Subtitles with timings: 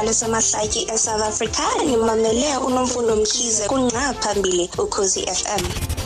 [0.00, 5.99] isihlalo samahlatyi eSouth Africa ngimamele unomfundo Mkhize kunqa phambili ukhosi FM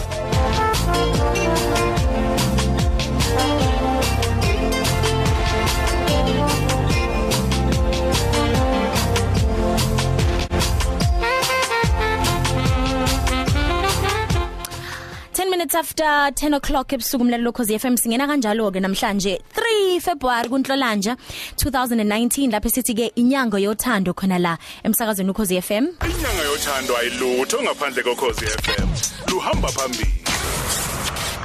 [15.64, 21.16] minutes after 10 o'clock ebusuku umlalelo lokhozi FM singena kanjalo ke namhlanje 3 February kunhlolanja
[21.56, 28.02] 2019 lapho sithi ke inyango yothando khona la emsakazweni ukhozi FM inyanga yothando ayilutho ngaphandle
[28.02, 28.88] kokhozi FM
[29.30, 30.23] luhamba phambili.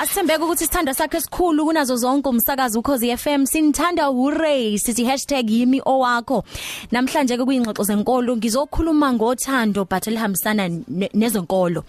[0.02, 6.46] Asithembeke ukuthi sithanda sakhe esikhulu kunazo zonke umsakazi ukhozi FM sinithanda hooray sithi #yimi owakho.
[6.92, 8.38] Namhlanje ke kuyingxoxo zenkolo.
[8.38, 10.70] Ngizokhuluma ngothando but elihambisana
[11.14, 11.84] nezenkolo.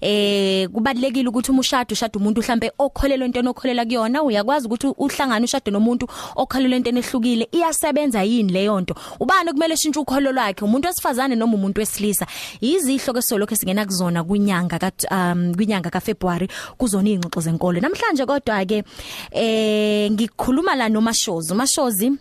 [0.00, 4.22] Eh kubalekile ukuthi uma ushada ushada umuntu mhlambe okholelwa into enokholela kuyona.
[4.22, 8.94] Uyakwazi ukuthi uhlangane ushade nomuntu okholelwa into enehlukile iyasebenza yini leyo nto?
[9.18, 10.64] Ubani kumele eshintshe ukholo lwakhe?
[10.64, 12.26] Umuntu wesifazane noma umuntu wesilisa?
[12.60, 18.26] Izihlo ke solokho singena kuzona kwinyanga ka um kwinyanga ka February kuzona ingxoxo zenkolo namhlanje
[18.26, 18.84] kodwa ke
[19.32, 21.52] eh ngikhuluma la nomashozi.
[21.52, 22.12] Umashozi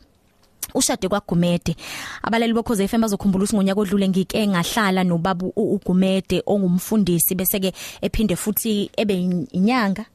[0.74, 1.76] ushade kwaGumede.
[2.24, 8.36] Abalali bokhoze FM bazokhumbula ukuthi ngonyaka odlule ngike ngahlala nobaba uGumede ongumfundisi bese ke ephinde
[8.36, 9.14] futhi ebe
[9.52, 10.06] inyanga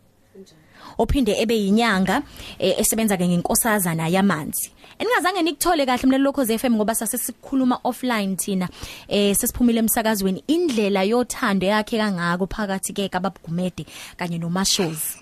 [1.00, 2.22] ophinde ebe yinyanga
[2.58, 4.70] esebenza ke ngenkosazana yamanzi.
[4.98, 8.68] Eningazange nikuthole kahle mlelo lokhoze FM ngoba sasesikhuluma offline thina
[9.08, 10.44] eh sesiphumile emsakazweni.
[10.46, 15.16] Indlela yothando yakhe kangako phakathi ke kababugumede kanye nomashozi.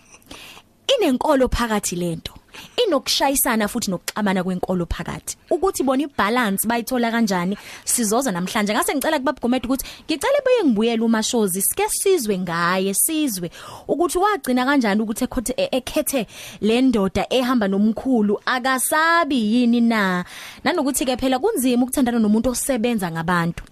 [0.89, 2.38] Inenkolo phakathi lento.
[2.87, 5.37] Inokushayisana futhi nokuxabana kwenkolo phakathi.
[5.51, 7.57] Ukuthi bona ibalance bayithola kanjani?
[7.85, 8.73] Sizoza namhlanje.
[8.73, 13.51] Ngase ngicela kubabugomede ukuthi ngicela buye ngibuyele umashozi sike sizwe ngaye sizwe.
[13.89, 16.27] Ukuthi wagcina kanjani ukuthi ekhethe ekhethe
[16.61, 18.41] le ndoda ehamba nomkhulu?
[18.47, 20.25] Akasabi yini na?
[20.65, 23.65] Nanokuthi ke phela kunzima ukuthandana nomuntu osebenza ngabantu.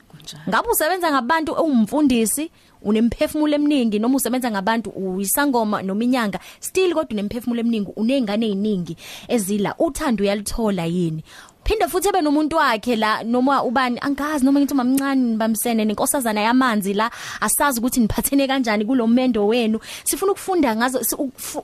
[0.48, 2.50] Ngabe usebenza ngabantu ungumfundisi
[2.86, 8.96] unemphefumulo eminingi noma usebenza ngabantu uyisangoma noma inyanga still kodwa unemphefumulo eminingi unezingane eziningi
[9.28, 9.74] ezila.
[9.78, 11.22] Uthando uyalithola yini?
[11.64, 16.94] Phinde futhi ebe nomuntu wakhe la noma ubani angazi noma ngithi mamncane bamsene nenkosazana yamanzi
[16.94, 17.10] la
[17.40, 19.80] asazi ukuthi niphathene kanjani kulomendo wenu.
[20.04, 21.00] Sifuna ukufunda ngazo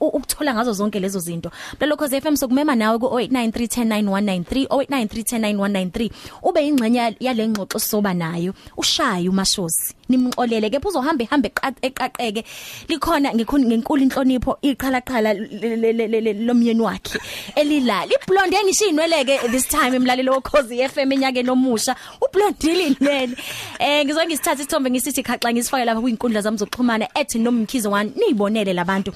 [0.01, 1.51] ukuthola ngazo zonke lezo zinto.
[1.81, 6.11] Lokho ze FM sokumema nawe ku 0893109193 0893109193
[6.43, 8.55] ube ingxenye yale ngxoxo soba nayo.
[8.77, 11.49] Ushaye umashozi nimxolele ke uzohamba ehambe
[11.83, 12.45] eqaqeke.
[12.89, 17.19] Likhona ngenkulu inhlonipho iqhala qhala lomyeni wakhe
[17.57, 21.97] elilala iblonde engishinweleke this time emlalelo wokhozi FM enyakeni omusha.
[22.21, 23.37] Ublondile nene
[23.79, 29.13] eh ngizonke ngisithatha isithombe ngisithi khaxa ngisifake lapha kwinkundla zami zokuxhumana @nomkhizo 1 niyibonele labantu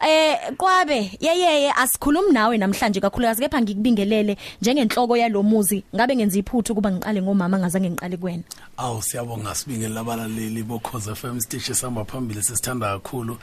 [0.00, 6.90] eh kwabe yeyeye asikhulumi nawe namhlanje kakhulukazi kepha ngikubingelele njengenhloko yalomuzi ngabe ngenza iphuthu kuba
[6.90, 8.42] ngiqale ngomama ngazange ngiqale kuwena?
[8.76, 9.98] Awu siyabonga sibingele
[10.40, 13.38] labalaleli bokhoze FM station samba phambili sesithanda kakhulu.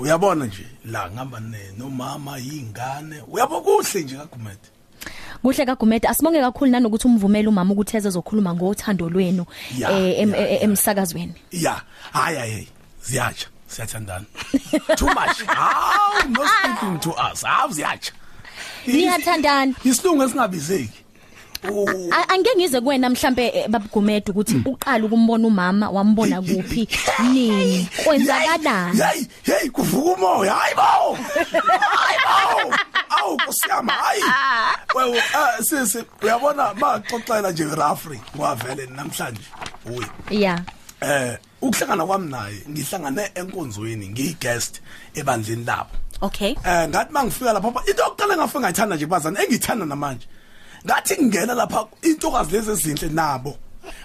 [0.00, 1.40] Uyabona nje la ngihamba
[1.78, 4.68] nomama yingane uyabo kuhle nje kagumede?
[5.42, 9.46] Kuhle kagumede asibonge kakhulu nanokuthi umvumela umama ukuthi eze zokhuluma ngothando lwenu
[9.80, 11.34] eh emsakazweni.
[11.52, 12.68] Ya hayi hayi
[13.02, 14.26] ziyatsha siyathandana.
[14.96, 18.12] Too much how no speaking to us how ziyatsha.
[18.86, 19.74] Niyathandana.
[19.84, 21.05] Isilungu esingabizeki
[22.28, 26.88] Angeke ngize kuwena mhlambe babugumede ukuthi uqala ukumbona umama wambona kuphi?
[27.32, 27.88] nini?
[28.04, 28.98] kwenzakalani?
[28.98, 31.18] hey hey kuvuka umoya hayibo
[31.96, 32.76] hayibo
[33.08, 34.22] awu kusiyama hayi.
[34.94, 35.22] Wewe
[35.62, 39.40] sisi uyabona maxoxela nje referee ngwavele namhlanje
[39.86, 40.60] uyi yeah
[41.00, 44.80] eh ukuhlangana kwami naye ngihlangane enkonzweni ngiyiguest
[45.14, 45.90] ebandleni labo.
[46.20, 46.54] Okay.
[46.64, 50.26] Eh ngathi mangifika lapha into yokuqala ngafika ngayithanda nje bazana engithanda namanje
[50.86, 53.56] ngathi ngena lapha intokazi lezi ezinhle nabo.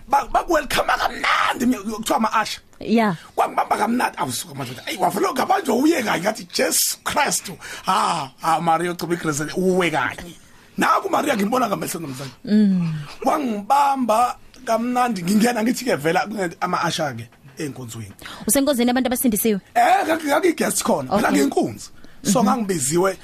[0.07, 4.17] Bakwelcome kamnandi kuthiwa ama asha yeah kwangibamba kamnandi.
[4.17, 7.51] Awusuka madoda ayi wavela ngabanje uye kanye ngathi Jesus Christ.
[7.85, 10.35] Ha ha Maria Cobi Grace uwe kanye.
[10.77, 12.93] Naku Maria ngimbona ngamehlo nomzane mm.
[13.23, 16.27] Kwangibamba kamnandi ngingena ngithi ke vela
[16.61, 18.13] ama asha ke enkonzweni
[18.47, 19.59] usenkonzweni abantu abasindisiwe?
[19.75, 21.09] Eh ngaki guest khona.
[21.09, 21.89] Phela ngenkunzi.
[22.23, 23.17] So ngangibiziwe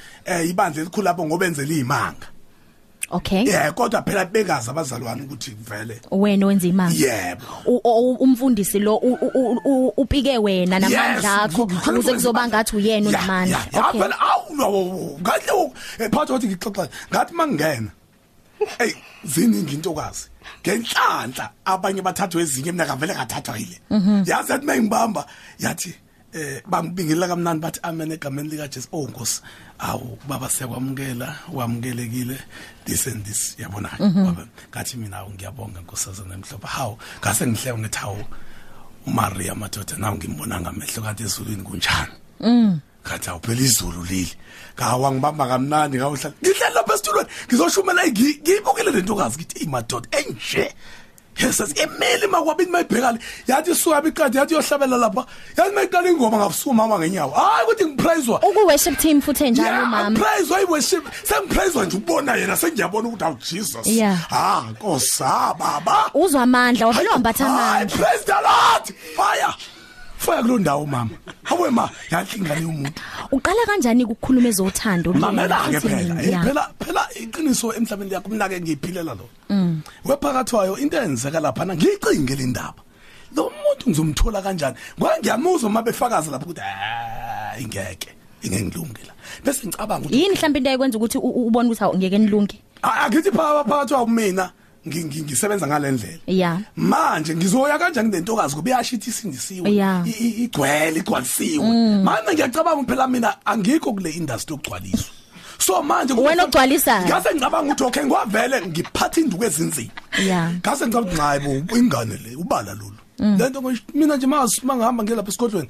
[0.48, 2.26] ibandla elikhulu lapho ngobenzela izimanga
[3.10, 3.44] Okay.
[3.44, 6.94] Yeah, kodwa phela bekazi abazalwane ukuthi vele wena wenza imanga.
[6.94, 8.16] Yebo.
[8.20, 8.96] Umfundisi lo
[9.96, 13.58] upike wena namandla akho ukuze kuzoba ngathi uyena unamandla.
[13.72, 14.00] Okay.
[14.00, 15.50] Phela awu ngathi
[16.10, 17.90] phakathi ukuthi ngixoxa ngathi mangena.
[18.78, 18.92] Hey,
[19.24, 20.28] ziningi intokazi.
[20.62, 23.80] Ngenhlanhla abanye bathathwa ezinye mina kavele ngathathwa yile.
[24.26, 25.26] Yazi athi mayingibamba
[25.58, 25.94] yathi
[26.32, 29.42] eh bangibingelela kamnandi bathi amen egameni lika Jesu oh Nkosi.
[29.78, 32.38] Awu baba siyakwamukela wamukelekile.
[32.84, 33.90] This and this yabona?
[33.98, 36.66] Baba ngathi mina ngiyabonga nkosazana emhlophe.
[36.66, 38.24] Hawu ngase ngihleke ngithi hawu
[39.06, 42.12] uMaria madoda nawu ngimbona ngamehlo kanti ezulwini kunjani?
[42.40, 42.80] Mm.
[43.06, 44.32] Ngathi awuphela izulu leli.
[44.76, 46.34] Ngawa ngibamba kamnandi ngawuhlala.
[46.42, 50.74] Ngihlala lapha esitulweni ngizoshumela ngiyibukele lento kazi ngithi imadoda enje?
[51.38, 55.26] Yesus emeli makwabini mayibhekale yathi suka biqadi yathi yohlabela lapha.
[55.56, 57.30] Yathi mayiqala ingoma ngabusuku mama ngenyawo.
[57.32, 60.18] Hayi ukuthi ngipraise uku worship team futhi enjalo mama.
[60.18, 63.86] praise i worship sengipraise nje ubona yena sengiyabona ukuthi awu Jesus.
[63.86, 64.18] Yeah.
[64.32, 66.10] ah nkosi ah baba.
[66.14, 67.96] Uzwa amandla wavele wambatha Hayi, amandla.
[67.96, 68.94] praise the lord.
[69.16, 69.54] Fire.
[70.18, 71.10] Fire kulo ndawo mama.
[71.44, 73.00] Hawe ma yahlingane umuntu
[73.32, 75.12] uqala kanjani ukukhuluma ezothando?
[75.14, 76.14] Mamela ke Futhi phela.
[76.14, 76.44] Mina, eh, yeah.
[76.44, 79.28] phela phela iqiniso emhlabeni yakho mnake ngiyiphilela lo.
[80.04, 82.82] Wephakathi wayo into eyenzeka lapha na ngiyicinge le ndaba.
[83.36, 84.76] Lo muntu ngizomthola kanjani?
[84.98, 88.08] Ngoba ngiyamuzwa uma befakaza lapha ukuthi hayi ngeke
[88.42, 89.12] ingengilungela
[89.44, 93.06] bese ngicabanga ukuthi yini mhlawumbe into ekwenza ukuthi u- u- ubone ukuthi awungeke nilunge "Ah,
[93.06, 94.44] akithi phakathi phakathi wayo mina.
[94.46, 94.52] ngi- ngi-
[94.88, 96.58] ngisebenza ngalendlela Yeah.
[96.76, 100.04] manje ngizoya kanjani nentokazi kube yashithi isindisiwe Yeah.
[100.08, 102.02] i- i- igcwele igcwalisiwe.
[102.04, 105.10] Manje ngiyacabanga phela mina angikho kule industry yokugcwaliswa.
[105.58, 107.06] So manje Wena ogcwalisayo.
[107.06, 109.90] ngase ngicabanga ukuthi okay ngwavele ngiphatha induku ezinzima.
[110.24, 110.52] Yeah.
[110.62, 112.98] ngase ngicabanga ukuthi hayi bo ingane le ubala lolu.
[113.18, 115.68] Lento ngisho mina nje mas mangihamba ngelapha esigodlweni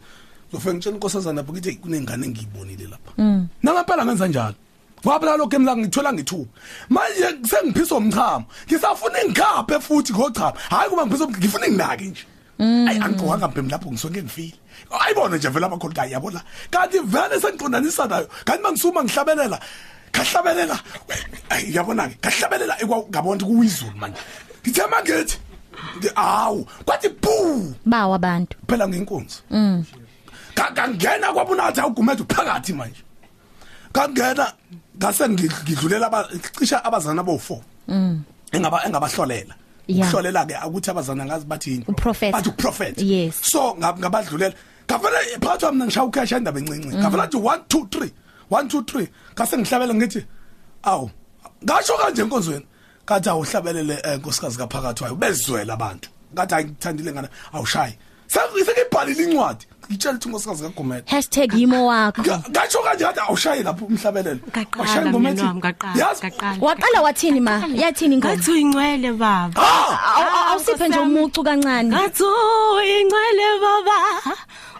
[0.52, 3.12] zofika ngitshela inkosazana lapho ngithi kunengane engiyibonile lapha.
[3.62, 4.54] Nangaphela ngenza njalo.
[5.02, 6.50] Phela lokho emla ngithola ngithuba
[6.88, 12.24] manje sengiphiswa umchamo ngisafuna ingikhaphe futhi ngochama hayi kuba ngiphiswa ngifuna nginake nje.
[12.60, 14.54] Ayi angicwanga mpembi lapho ngisonke ngifile.
[14.90, 16.42] Ayibona nje vele abakhulu kayi yabona?
[16.70, 18.28] Kanti vele sengiqondanisa nayo.
[18.44, 19.60] Kanti mangisuma ngihlabelela
[20.12, 20.80] kahlabelela
[21.70, 22.76] yabona ke kahlabelela
[23.10, 24.18] ngabona kuwizulu manje.
[24.62, 25.38] Ngithe mangithi
[26.00, 28.56] ngi- awu kwathi boo bawa abantu.
[28.66, 29.38] Phela ngenkunzi.
[30.54, 33.02] Ka- kangena kwabunathi awugumede phakathi manje.
[33.92, 34.52] Kangena
[34.98, 37.60] ngase ngid- ngidlulela aba- cisha abazana abo4
[38.52, 39.54] engaba engabahlolela.
[39.86, 40.04] Yeah.
[40.08, 41.84] ukuhlolela ke ukuthi abazana ngazi bathi yini.
[41.88, 42.32] Uprofeta.
[42.32, 43.34] bathi uprofet Yes.
[43.42, 44.54] so ngab- ngabadlulela.
[44.88, 46.96] Ngavele phakathi wami ngishaya ukhesha indaba encinci.
[46.96, 48.10] Ngavele athi 1 2 3
[48.50, 50.24] 1 2 3 ngase ngihlabela ngithi
[50.84, 51.10] awu
[51.64, 52.66] ngasho kanje enkonzweni
[53.06, 55.14] kathi awuhlabelele eh, nkosikazi kaphakathi wayo.
[55.16, 56.08] Bezwela abantu.
[56.34, 57.28] Ngathi ayithandile ngane.
[57.52, 57.94] Awushayi.
[58.28, 59.64] Sekibhalile incwadi.
[59.90, 61.04] Ngitshela ukuthi nkosikazi kagomede
[61.58, 62.22] #yimo wakho.
[62.22, 66.56] Ngatsho kanje ngathi awushayi lapho umhlabelelo Ngaqala, Washaya ingoma mngani ethi, wami, ngaqala, yazi- ngaqala.
[66.60, 67.54] waqala wathini ma?
[67.82, 69.52] Yathini ingoma ngathi uyingcwele baba.
[69.56, 69.64] Ah!
[70.18, 71.88] Awu- awu- awusiphe nje umucu kancane.
[71.88, 73.98] ngathi uyingcwele baba.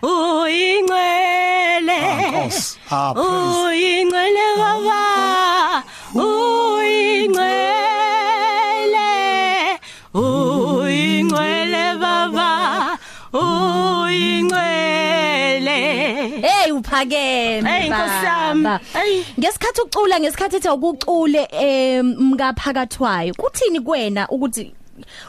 [0.03, 1.99] Uyingcwele.
[1.99, 2.79] Ah, Nkosi.
[2.91, 3.29] Ah, praise.
[3.65, 5.01] uyingcwele baba.
[6.15, 7.68] Uyingcwele.
[16.15, 17.91] Hey uphakeme Hey.
[18.93, 19.25] Hey.
[19.39, 24.75] ngesikhathi ucula ngesikhathi ethi ukucule emkaphakathwayo kuthini kuwena ukuthi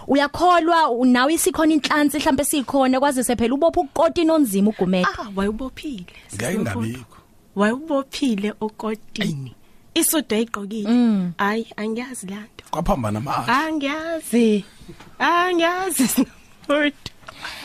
[0.07, 5.07] uyakholwa nawe isikhona inhlansi mhlawumbe sikhona kwazise phela ubopha ukuqota onzima ugumede?
[5.19, 6.05] Ah wayubophile
[6.35, 7.17] ngeke ngabikho
[7.55, 9.55] wayubophile okotini.
[9.93, 11.31] Isudu ayiqokile Mm.
[11.37, 14.65] hayi angiyazi lanto kwaphambana amahla angiyazi.
[15.19, 16.25] Angiyazi.
[16.69, 16.93] Lord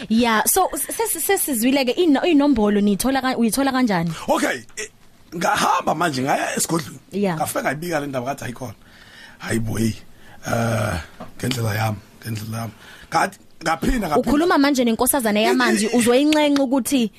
[0.09, 4.13] yeah so sesi- sesizwile ke ino- inombolo nithola ka- uyithola kanjani?
[4.29, 4.89] Okay eh,
[5.37, 6.99] ngahamba manje ngaya esigodlweni.
[7.13, 7.37] Yeah.
[7.37, 8.75] ngafika ngayibika le ndaba kathi ayikhona
[9.39, 9.93] hayibo hey
[10.47, 11.01] eh
[11.39, 12.73] ngendlela yami ngendlela yami.
[13.11, 17.11] Ngathi ngaphinda ngaphinda ukhuluma manje nenkosazana yamanzi uzoyinxenxa ukuthi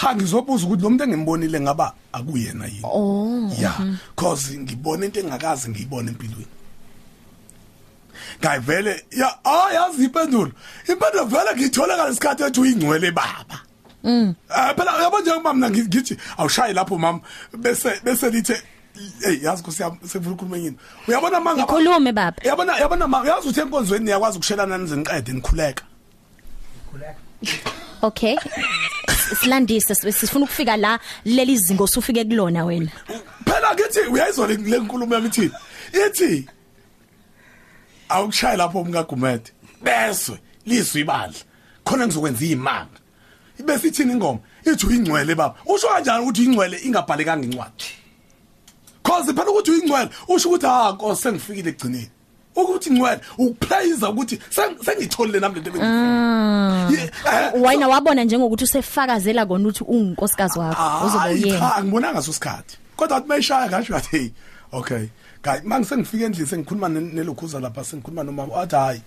[0.00, 2.80] cha ngizobuza ukuthi lo muntu engimbonile ngaba akuyena yini?
[2.84, 3.76] Oh yeah
[4.16, 6.46] cause ngibona into engakazi ngiyibona empilweni
[8.40, 10.52] ngayivele ya ah yazi impendulo.
[10.88, 13.60] Impendulo vele ngiyithola ngalesikhathi ethi uyingcwele baba
[14.04, 14.34] mm.
[14.56, 17.20] Eh phela yabo njengoba mina ngi- ngithi awushayi lapho mama.
[17.58, 18.56] Bese bese lithe
[19.24, 20.76] hey yazi kusi sefuna ukukhuluma yini?
[21.08, 22.36] Uyabona manga Ngikhulume, baba.
[22.44, 25.84] yabona yabona mama yazi uthi enkonzweni niyakwazi ukushelana nizeniqede nikhuleka.
[28.02, 28.36] Okay.
[29.40, 32.90] Silandise s- sifuna ukufika la leli zingo usufike kulona wena.
[33.44, 35.50] Phela ngithi uyayizwa le le nkulumo yami ithini?
[36.06, 36.48] Ithi
[38.12, 39.52] awukushaya lapho umkagumede.
[39.82, 40.32] Bese
[40.66, 41.40] lizwe ibandla.
[41.84, 42.98] Khona ngizokwenza imanga
[43.64, 44.38] bese ithini ingoma?
[44.64, 45.54] Ithi uyingcwele baba.
[45.66, 47.84] Usho kanjani ukuthi uyingcwele ingabhalekanga incwadi?
[49.02, 52.10] Cause phela ukuthi uyingcwele usho ukuthi ah nkosi sengifikile egcineni
[52.56, 56.90] ukuthi ingcwele ukupraise ukuthi seng- sengitholile nami lento bengifuna
[57.54, 62.78] wena wabona njengokuthi usefakazela kona ukuthi unginkosikazi wakho uzoba Hayi, uyena cha ngibona ngaso isikhathi.
[62.96, 64.28] Kodwa athi mayishaya ngasho athi hey
[64.72, 65.06] okay.
[65.42, 69.02] Guy manje sengifika endlini sengikhuluma ne- nelokhuza lapha sengikhuluma nomama athi hayi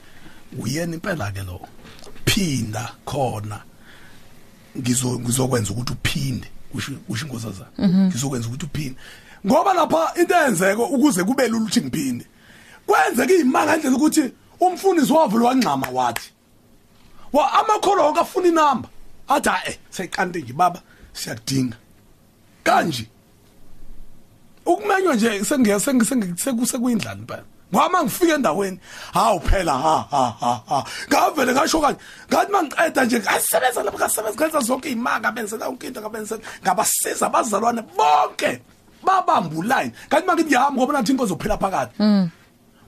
[0.59, 1.61] uyena impela ke lo.
[2.25, 3.61] Phinda khona.
[4.77, 7.71] Ngizo ngizokwenza ukuthi uphinde kusho kusho inkosazana.
[8.07, 8.95] Ngizokwenza ukuthi uphinde.
[9.45, 12.25] Ngoba lapha into eyenzeko ukuze kube lula ukuthi ngiphinde.
[12.85, 16.31] Kwenzeka izimanga ngendlela ukuthi umfundisi wavula wangxama wathi
[17.33, 18.89] wa amakholo wonke afuna inamba.
[19.27, 20.81] Athi hayi seyiqante nje baba
[21.13, 21.77] siyadinga.
[22.63, 23.07] Kanje
[24.65, 27.43] ukumenywa nje sengiya sengisekuyindlala impela
[27.75, 28.79] ngama ngifika endaweni
[29.13, 30.83] hawu phela ha ha ha ha.
[31.09, 36.01] Ngavele ngasho kanje ngathi mangiqeda nje asebenza lapha kasebenza ngenza zonke izimanga benzela yonke into
[36.01, 38.61] ngabenzela ngabasiza abazalwane bonke.
[39.03, 41.93] Babamba uline kanti manje ngiyahamba ngoba nathi inkozo phela phakathi.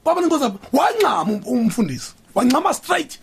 [0.04, 2.14] Kwaba inkozo wancama um- umfundisi.
[2.36, 3.20] Wancama straight.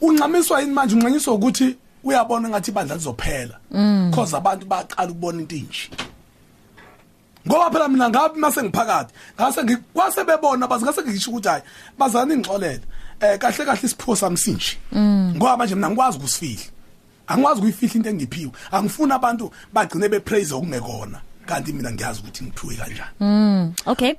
[0.00, 0.94] Unqamiswa yini manje?
[0.94, 3.56] Unqanyiswa ukuthi uyabona ngathi ibandla lizophela.
[4.10, 5.90] Because abantu baqala ukubona into inje.
[7.46, 11.62] Ngoba phela mina ngabe mase ngiphakathi ngase ngikwase bebona bazi ngase ngisho ukuthi hayi
[11.98, 12.80] bazana ingxolele
[13.20, 14.76] eh kahle kahle isipho sami sinje
[15.36, 16.64] ngoba manje mina ngikwazi ukusifihla
[17.26, 23.10] angikwazi ukuyifihla into engiphiwe angifuni abantu bagcine bepraise okungekona kanti mina ngiyazi ukuthi ngiphiwe kanjani
[23.20, 24.14] Mm, okay.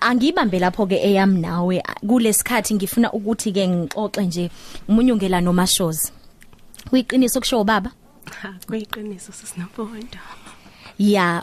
[0.00, 4.50] Angibambe lapho ke eyam nawe kulesikhathi ngifuna ukuthi ke ngixoxe nje
[4.88, 6.12] umunyungela nomashozi.
[6.90, 7.90] Kuyiqiniso kusho baba?
[8.42, 10.18] Ha kuyiqiniso sisinaponto.
[11.00, 11.42] Ya,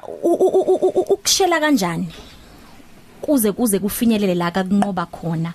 [1.12, 2.08] ukushela kanjani?
[3.22, 5.54] Kuze kuze kufinyelele la kunqoba khona.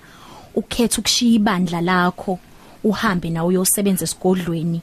[0.55, 2.37] Ukhetha ukushiya ibandla lakho
[2.83, 4.81] uhambe nawe uyosebenza esigodlweni.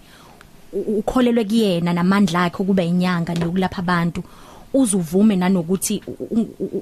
[0.72, 4.22] ukholelwe kuyena namandla akhe kuba inyanga nokulapha abantu
[4.72, 6.02] uzuvume nanokuthi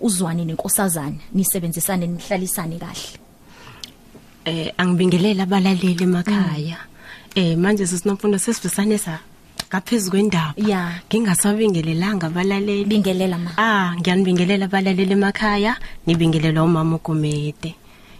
[0.02, 3.18] uzwane nenkosazana nisebenzisane nihlalisane kahle
[4.45, 6.78] Eh angibingelela abalaleli emakhaya.
[7.35, 9.18] Eh manje sisinomfundo sesifisane sa
[9.69, 10.55] ngaphezulu kwendaba.
[10.57, 11.00] Ya.
[11.09, 12.85] Ngingasabingelelanga abalaleli.
[12.85, 17.75] bingelela ma Ah, ngiyanibingelela abalaleli emakhaya, nibingelela umama uGumede.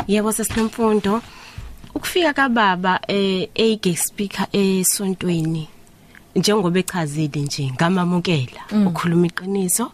[0.07, 1.23] Yebo sesinomfundo.
[1.95, 5.69] Ukufika kababa eh a guest speaker esontweni
[6.37, 9.93] njengoba echazile nje ngamamukela ukhuluma iqiniso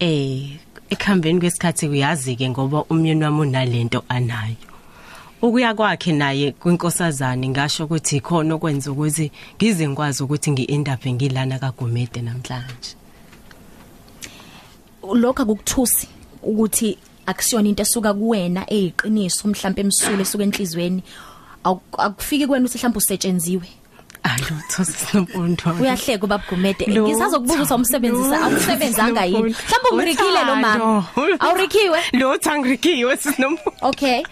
[0.00, 0.56] eh
[0.90, 4.56] ekhambeni kwesikhathi uyazi ke ngoba umyeni wami unalento anayo
[5.42, 12.20] ukuya kwakhe naye kwinkosazane ngasho ukuthi ikhona okwenza ukuthi ngize ngikwazi ukuthi ngiendape ngilana kaGumede
[12.22, 12.96] namhlanje.
[15.14, 16.08] Lokho akukuthusi
[16.42, 21.02] ukuthi akusiyona into esuka kuwena eyiqiniso mhlawumbe emsule esuka enhlizweni.
[21.64, 23.68] Awu- akufiki kwena ukuthi mhlawumbe usetshenziwe
[24.22, 27.02] alutho sinomfundo uyahleka ubabugumede Lutho.
[27.02, 31.04] ngisazokubuza ukuthi awumsebenzisa awusebenzanga yini mhlawumbe ungirikile lo mama.
[31.38, 34.22] Awurikiwe lutho angirikiwe sinomfundo okay.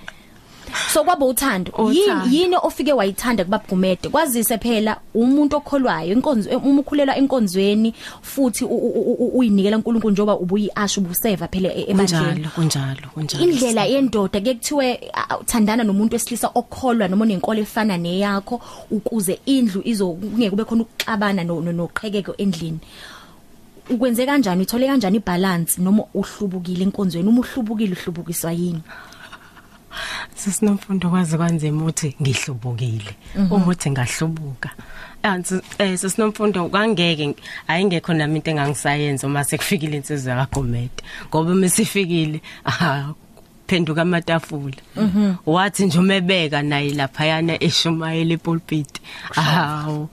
[0.92, 1.72] So kwaba uthando.
[1.78, 2.30] Yini Uthando.
[2.36, 9.16] yini ofike wayithanda kubabugumede kwazise phela umuntu okholwayo inkonzo uma ukhulelwa enkonzweni futhi u- u-
[9.18, 13.44] u- uyinikela uNkulunkulu njoba ubuyi asho ubuseva phela e- ebandleni kunjalo kunjalo kunjalo.
[13.44, 19.82] Indlela yendoda ke kuthiwe ah, uthandana nomuntu wesilisa okholwa noma nenkolo efana neyakho ukuze indlu
[19.84, 22.78] izokungeke kube khona ukuxabana no- no- noqhekeko endlini.
[23.90, 24.62] Ukwenze kanjani?
[24.62, 27.28] Uthole kanjani ibalance noma uhlubukile enkonzweni?
[27.28, 28.80] Uma uhlubukile uhlubukiswa yini?
[30.34, 33.16] Sisinomfundo kwazi kwanzema ukuthi ngihlubukile.
[33.50, 34.70] Uma uthi ngahlubuka.
[35.22, 37.34] Anzi eh sisinomfundo kwangeke
[37.68, 43.12] ayingekho nami into engangisayenza uma sekufikile insizwa kaGomede ngoba uma sifikile ah
[43.66, 44.76] phenduka amatafula.
[45.46, 49.00] Wathi nje umebeka naye lapha yana eshumayela epulpit
[49.36, 50.08] awu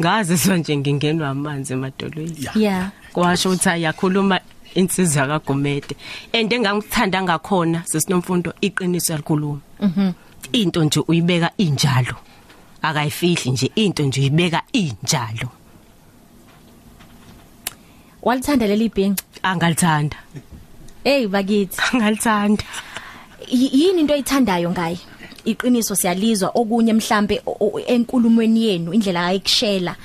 [0.00, 2.48] ngaze sonje ngingenwa amanzi emadolweni.
[2.54, 2.90] Yeah.
[3.12, 4.40] Kwasho ukuthi ayakhuluma
[4.74, 5.96] insizwa kaGomede
[6.32, 10.12] and engangithanda ngakhona sesinomfundo iqiniso yalikhuluma mhm.
[10.52, 12.16] Into nje uyibeka injalo.
[12.82, 15.48] Akayifihli nje into nje uyibeka injalo.
[18.22, 20.16] Walithanda leli bhenci angalithanda.
[21.04, 21.80] Hey bakithi.
[21.92, 22.64] Angalithanda.
[23.48, 24.98] Yini into oyithandayo ngaye?
[25.44, 27.42] Iqiniso siyalizwa okunye mhlambe
[27.86, 29.96] enkulumweni yenu indlela ayikushela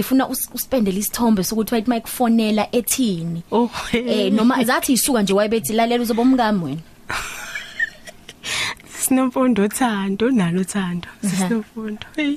[0.00, 3.42] ngifuna us- usipendele isithombe sokuthi wayithi mayikufonela ethini.
[3.52, 6.80] Oh eh noma zathi isuka nje wayebethi lalela uzoba umngami wena.
[9.00, 12.06] Sinomfundo uthando nalo uthando sinomfundo.
[12.16, 12.36] Hey.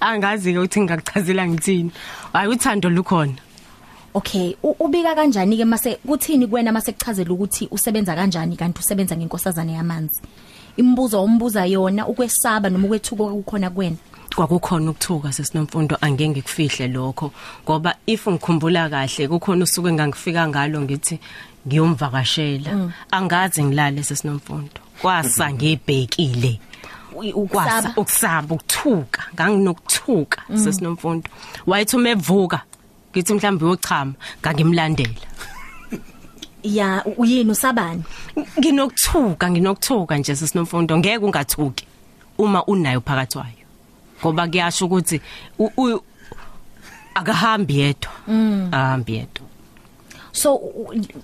[0.00, 1.90] Angazi ke ukuthi ngingakuchazela ngithini.
[2.32, 3.34] Hayi uthando lukhona.
[4.14, 9.16] Okay u- ubika kanjani ke mase kuthini kuwena mase kuchazela ukuthi usebenza kanjani kanti usebenza
[9.16, 10.20] ngenkosazana yamanzi?
[10.76, 13.96] Imibuzo ombuza yona ukwesaba noma ukwethuka ukukhona kuwena.
[14.36, 17.32] Kwakukhona ukuthuka sesinomfundo angeke ngikufihle lokho.
[17.64, 21.18] Ngoba if ngikhumbula kahle kukhona usuku engangifika ngalo ngithi
[21.66, 22.90] ngiyomvakashela.
[23.10, 26.60] Angazi ngilale sesinomfundo kwasa ngibhekile
[27.34, 29.22] U- kwasa ukusaba ukuthuka.
[29.34, 31.28] Nganginokuthuka sesinomfundo
[31.66, 32.60] wayethi umevuka
[33.12, 34.12] ngithi mhlawumbe uyochama.
[34.42, 35.26] Ngangimlandela.
[36.62, 38.02] Ya uyini usabani?
[38.58, 41.86] Nginokuthuka nginokuthuka nje sesinomfundo ngeke ungathuki
[42.38, 43.65] uma unayo phakathi wayo.
[44.20, 45.20] Ngoba kuyasho ukuthi
[47.14, 48.10] akahambi yedwa.
[48.72, 49.46] Ahambi yedwa.
[50.32, 50.54] So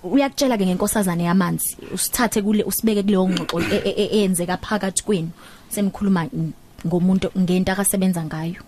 [0.03, 5.31] uyakutshela ke ngenkosazane yamanzi usithathe kule usibeke kuleyo ngxoxo e- e- e- eyenzeka phakathi kwenu
[5.69, 6.53] senikhuluma n-
[6.87, 8.63] ngomuntu ngento akasebenza ngayo?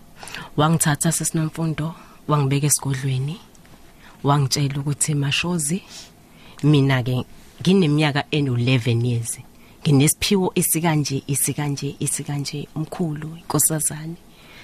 [0.57, 1.95] Wangithatha sesinomfundo
[2.27, 3.39] wangibeka esigodlweni
[4.23, 5.81] wangitshela ukuthi mashozi
[6.63, 7.25] mina ke
[7.61, 9.39] ngineminyaka eno11 years.
[9.85, 14.15] Nginesiphiwo esikanje isikanje isikanje umkhulu inkosazane.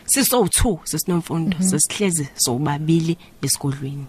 [0.05, 4.05] Siso2 sesinomfundo sesihleze sobabili esigodlweni.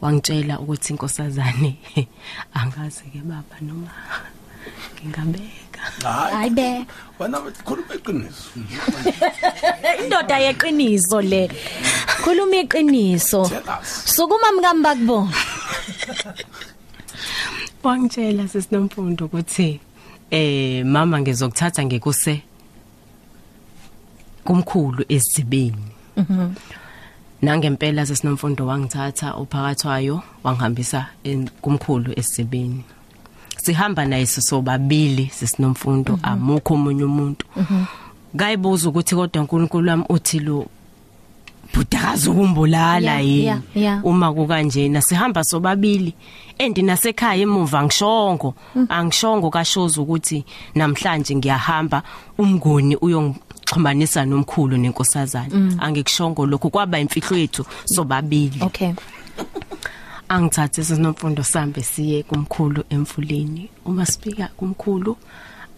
[0.00, 1.76] Wangitshela ukuthi inkosazane
[2.58, 3.90] angazi ke baba noma
[4.96, 5.80] ngingabeka.
[6.32, 6.86] Hayi be.
[7.18, 8.50] wena khuluma iqiniso.
[10.00, 11.50] Indoda yeqiniso le.
[12.22, 13.50] Khuluma iqiniso.
[13.84, 15.18] Sukuma mkamba kubo
[17.84, 19.80] wangitshela sesinomfundo ukuthi
[20.30, 22.42] eh mama ngizokuthatha ngekuse
[24.44, 25.84] kumkhulu esibeni
[26.16, 26.54] mhm.
[27.42, 32.84] Nangempela sesinomfundo wangithatha uphakathwayo wangihambisa en- kumkhulu esibeni
[33.62, 37.46] sihamba naye sisobabili sesinomfundo amukho omunye umuntu.
[38.36, 40.66] Ngayibuza ukuthi kodwa uNkulunkulu wami uthi lo
[41.76, 43.60] budakazi ukumbulala yini?
[44.02, 46.14] uma kukanjena sihamba sobabili
[46.58, 48.54] endi nasekhaya emuva ngishongo
[48.88, 52.02] angishongo kashoza ukuthi namhlanje ngiyahamba
[52.38, 55.76] umngoni uyongixhumanisa nomkhulu nenkosazana.
[55.78, 58.58] Angikushongo lokho kwaba imfihlo yethu sobabili.
[58.62, 58.92] Okay.
[60.28, 63.68] Angithathe sinomfundo sambe siye kumkhulu emfuleni.
[63.84, 65.16] Uma sifika kumkhulu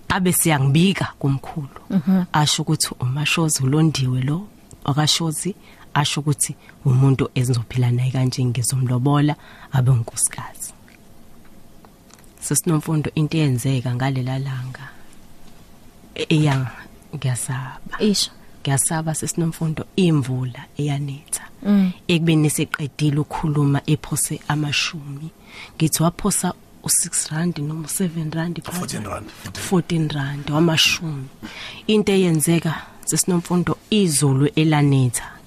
[0.09, 1.81] abe siyangibika kumkhulu.
[2.33, 4.47] Asho ukuthi umashozi ulondiwe lo
[4.85, 5.55] akashozi
[5.95, 6.55] asho ukuthi
[6.85, 9.37] umuntu ezizophila naye kanje ngizomlobola
[9.73, 10.73] abe unkosikazi.
[12.41, 14.89] Sesinomfundo into eyenzeka ngalela langa.
[16.15, 16.71] Eya
[17.15, 18.01] ngiyasaba.
[18.01, 18.31] Isho.
[18.63, 21.45] Ngiyasaba sesinomfundo imvula eyanetha.
[22.09, 25.31] Ekubeni seqedile ukukhuluma ephose amashumi.
[25.77, 26.53] Ngithi waphosa
[26.85, 29.27] u6 rand noma u7 rand 14 rand.
[29.53, 31.29] 14 rand wamashumi.
[31.87, 35.38] Into eyenzeka sesinomfundo izulu elanetha.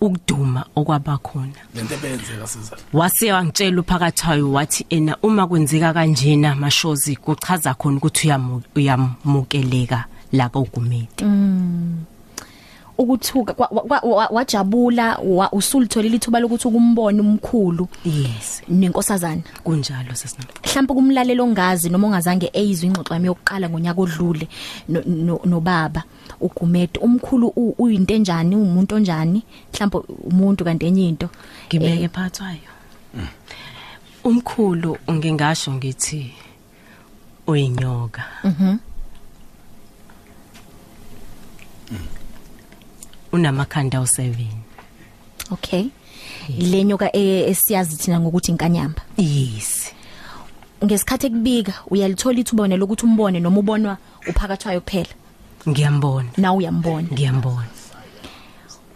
[0.00, 7.74] Ukuduma okwabakhona lento ebenzeka sizana wase wangitshela uphakathayo wathi ena uma kwenzeka kanjena mashozi kuchaza
[7.74, 11.24] khona ukuthi uyamu- uyamukeleka la kogumeti
[12.98, 13.54] ukuthuka
[14.30, 17.88] wajabula wa- usulitholile ithuba lokuthi ukumbone umkhulu.
[18.04, 18.62] Yes.
[18.68, 19.42] Nenkosazana.
[19.64, 24.48] Kunjalo sesinomfundo mhlawumbe kumlalelo ongazi noma ongazange eyizwe ingxoxo yami yokuqala ngonyaka odlule
[24.88, 26.02] no- no- nobaba
[26.40, 26.98] uGumede.
[27.00, 28.56] Umkhulu uyinto enjani?
[28.56, 29.42] Umuntu onjani?
[29.72, 29.98] Mhlawumbe
[30.30, 31.28] umuntu kanti enye into.
[31.68, 32.70] Ngibeke phathwayo
[34.24, 36.32] umkhulu ngingasho ngithi
[37.46, 38.22] uyinyoka.
[43.32, 44.34] Unamakhanda u7
[45.50, 45.84] okay.
[46.58, 49.02] Lenyoka e- esiyazi thina ngokuthi inkanyamba.
[49.16, 49.92] Yes.
[50.84, 53.96] Ngesikhathi ekubika uyalithola ithuba wena lokuthi umbone noma ubonwa
[54.28, 55.08] uphakathwayo kuphela?
[55.68, 56.28] Ngiyambona.
[56.36, 57.08] Na uyambona.
[57.12, 57.66] Ngiyambona.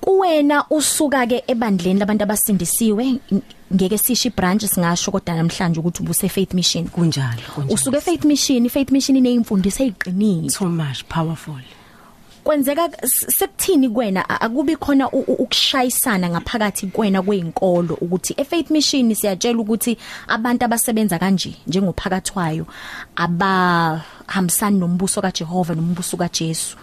[0.00, 3.42] Kuwena usuka ke ebandleni labantu abasindisiwe ng-
[3.74, 6.88] ngeke sisho ibranch singasho kodwa namhlanje ukuthi ubuse faith mission.
[6.88, 7.74] Kunjalo kunjalo.
[7.74, 11.60] Usuke faith mission faith mission ineyimfundiso eziqinile too much powerful.
[12.44, 14.28] Kwenzeka sekuthini kwena?
[14.28, 19.96] A- akubi khona ukushayisana ngaphakathi kwena kweinkolo ukuthi efaith mission siyatshela ukuthi
[20.28, 22.66] abantu abasebenza kanje njengophakathwayo
[23.16, 26.76] abahambisani nombuso kaJehova nombuso kaJesu.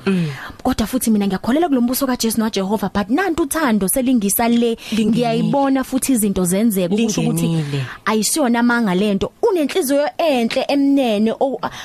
[0.64, 4.78] Kodwa futhi mina ngiyakholelwa kulombuso kaJesu noJehova but nantu uthando selingisa le.
[5.00, 7.86] Ngiyayibona futhi izinto zenzeka ukuthi Lingenile.
[8.06, 9.32] ayisiyona amanga lento.
[9.42, 11.34] Unenhliziyo enhle emnene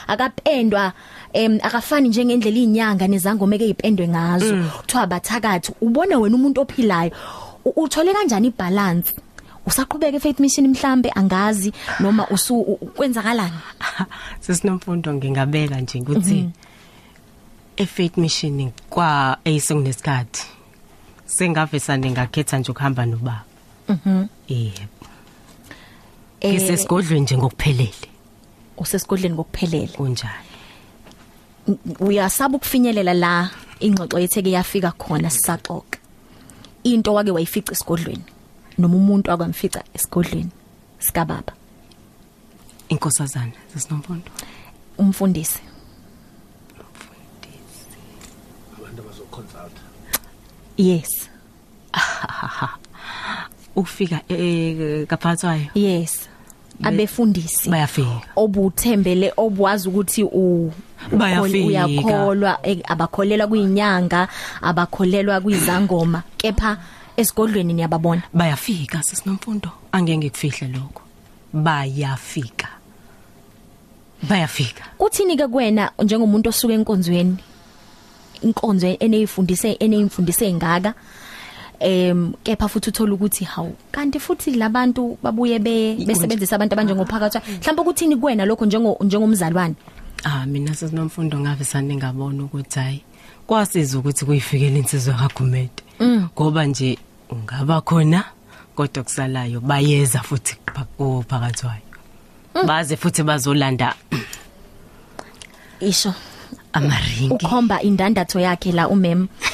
[0.07, 0.93] akapendwa
[1.33, 4.65] em akafani njengendlela inyanga nezangoma ekeyipendwe ngazo.
[4.81, 7.13] Kuthiwa bathakathi ubona wena umuntu ophilayo
[7.65, 9.13] uthole kanjani ibalance?
[9.67, 12.63] Usaqhubeka efaith mission mhlambe angazi noma usu
[12.97, 13.59] kwenzakalani?
[14.41, 16.51] Sesinomfundo ngingabeka nje ukuthi
[17.77, 20.47] efaith mission kwa eyisekunesikhathi
[21.27, 23.45] sengavesane ngakhetha nje ukuhamba nobaba.
[23.89, 24.27] Mhm.
[24.49, 25.07] Yebo.
[26.41, 28.09] Eh, ngisesigodlweni nje ngokuphelele.
[28.77, 30.52] usesigodleni kokuphelele kunjalo.
[32.01, 35.99] Uyasaba ukufinyelela la ingxoxo yetheke yafika khona sisaxoxa.
[36.85, 38.25] Into wake wayifica esigodlweni
[38.79, 40.51] noma umuntu akwamfica esigodlweni
[40.99, 41.53] sika baba
[42.89, 44.31] inkosazana sesinomfundo
[44.99, 45.61] umfundisi.
[48.79, 49.77] Abantu abazoconsult
[50.77, 51.29] yes.
[53.77, 55.71] Ukufika eh kaphathwayo?
[55.75, 56.29] Yes.
[56.83, 57.71] Abefundisi.
[57.71, 58.21] Bayafika.
[58.37, 60.73] Obuthembele obwazi ukuthi u
[61.13, 61.67] Bayafika.
[61.67, 64.29] uyakholwa eh, abakholelwa kuyinyanga
[64.63, 66.77] abakholelwa kwizangoma kepha
[67.17, 68.23] esigodlweni niyababona.
[68.35, 71.03] Bayafika sesinomfundo angeke ngikufihle lokho.
[71.53, 72.69] Bayafika.
[74.29, 74.85] Bayafika.
[74.99, 77.37] Kuthini ke kuwena njengomuntu osuka enkonzweni?
[78.43, 80.95] Inkonzo eneyifundise eneyimfundise ngaka?
[81.83, 87.83] Em kepha futhi uthola ukuthi hawu kanti futhi labantu babuye be besebenzisa abantu abanjengophakathi mhlawumbe
[87.83, 89.75] ukuthini kuwena lokho njengo njengomzalwane?
[90.25, 93.03] Ah mina sesinomfundo ngave sande ngabona ukuthi hayi
[93.47, 95.83] kwasiza ukuthi kuyifikele insizwe kagumede.
[96.35, 96.99] Ngoba nje
[97.31, 98.25] ungaba khona
[98.75, 100.57] kodwa kusalayo bayeza futhi
[101.29, 101.83] phakathi wayo.
[102.67, 103.95] Baze futhi bazolanda
[105.81, 106.15] isho.
[106.73, 109.27] amaringi ukhomba indandatho yakhe la umem.
[109.27, 109.52] ba ba-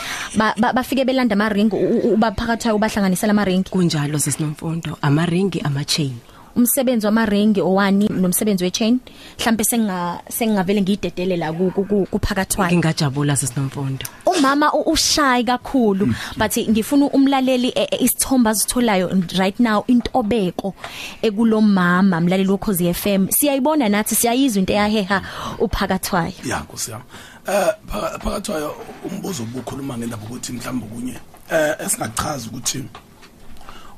[0.75, 1.71] bafike belanda amaring
[2.14, 4.99] ubaphakathi ubahlanganisela amaring kunjalo sesinomfundo.
[5.03, 6.17] Amaringi ama chain
[6.57, 8.99] umsebenzi wamaring owani nomsebenzi wechain
[9.38, 14.05] mhlambe senga sengavele ngidedele la ku- ku- ku- kuphakathwayo ngingajabula sesinomfundo.
[14.27, 19.07] Umama u- ushayi kakhulu but ngifuna umlaleli e- e- isithombe azitholayo
[19.38, 20.75] right now intobeko
[21.23, 25.23] ekulomama mlaleli wokhozi FM siyayibona nathi siyayizwa into eyaheha
[25.59, 27.05] uphakathwayo ya nkosi yami.
[27.48, 28.74] Eh phaka- phakathi kwayo
[29.11, 31.16] umbuzo obukhuluma ngendaba ukuthi mhlawumbe kunye
[31.50, 32.84] eh esingachaza ukuthi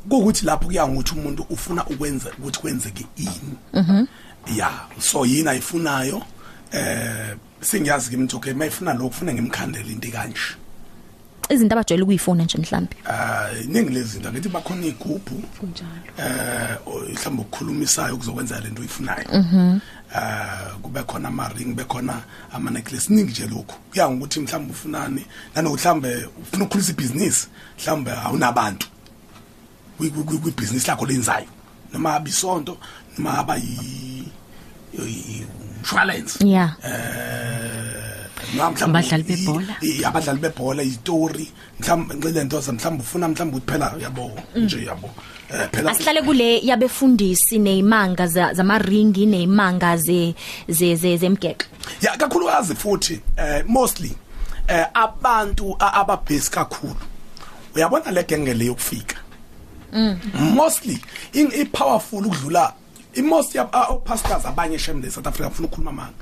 [0.09, 3.55] kuukuthi lapho kuya ngokuthi umuntu ufuna ukwenza ukuthi kwenzeke ini.
[3.75, 4.07] Mhm.
[4.57, 6.23] Ya so yini ayifunayo?
[6.73, 10.57] Eh singiyazi ke mntu okay mayifuna lokho ufuna ngimkhandela into kanje
[11.51, 15.29] izinto abajwayele ukuyifuna nje mhlambe eh iningi lezi zinto ngithi bakhona igroup
[16.19, 19.27] eh o- mhlawumbe ukukhulumisayo kuzokwenza lento oyifunayo.
[20.15, 25.27] Eh kube khona ama ring bekhona ama necklace ningi nje lokho kuya ngokuthi mhlawumbe ufunani
[25.55, 28.87] nanokuthi mhlawumbe ufuna ukukhulisa ibhizinisi mhlawumbe awunabantu
[29.99, 30.11] kwi
[30.57, 31.47] business lakho lenzayo
[31.93, 32.79] noma abisonto
[33.19, 34.25] noma aba yi
[34.93, 36.75] insurance yeah.
[36.83, 37.50] Mhlawumbe
[38.59, 39.75] Abadlali i- bebhola.
[39.83, 45.11] i- abadlali bebhola istory mhlawumbe ngile nto mhlawumbe ufuna mhlawumbe ukuthi phela yabo nje yabo
[45.53, 50.35] eh phela asihlale kule yabefundisi neimanga za- zamaringi neimanga ze
[50.69, 51.67] ze ze- zemgexo?
[52.03, 54.13] Ya kakhulukazi futhi eh mostly
[54.69, 56.97] eh abantu a- ababhesi kakhulu
[57.75, 59.17] uyabona le genge le yokufika?
[60.55, 60.99] Mostly
[61.33, 62.73] in i powerful ukudlula
[63.17, 66.15] i most ya uh, pastors abanye shem le South Africa ufuna ukukhuluma manga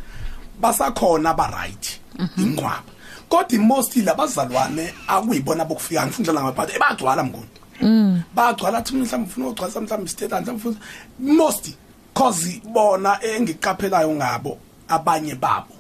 [0.61, 2.01] basakhona ba right
[2.37, 2.93] inqwaba
[3.29, 8.25] kodwa mostly labazalwane akuyibona bokufika ngifunda la ngapha ebagcwala mnguni.
[8.35, 10.77] Bagcwala athi mhlawumbe ufuna ukugcwalisa mhlawumbe state mhlawumbe ufuna
[11.19, 11.77] most
[12.15, 15.75] cause bona engiqaphelayo ngabo abanye babo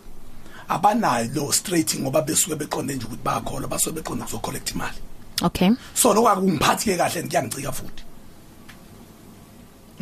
[0.68, 4.98] abanayo straight ngoba besuke beqonde nje ukuthi bayakhola basuke beqonde kuzo collect imali.
[5.42, 5.70] Okay.
[5.94, 8.02] So lokho akungiphathi kahle ngiyangicika futhi.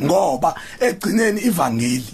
[0.01, 2.13] Ngoba egcineni ivangeli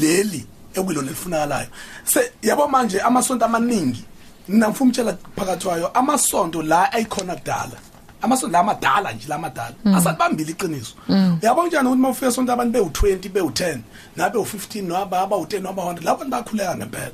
[0.00, 1.68] leli ekulona lifunakalayo
[2.04, 4.04] se yabo manje amasonto amaningi
[4.48, 7.76] mina ngifuna umtshela phakathi kwayo amasonto la ayikhona kudala.
[8.22, 9.74] Amasonto la amadala nje la amadala.
[9.96, 10.94] Asabambile iqiniso.
[11.42, 13.78] Uyabona njani ukuthi mawufika sonto abantu bewu20 bewu10
[14.16, 17.12] nabe u15 noma aba u10 noma 100 lapho bakhuleka ngempela.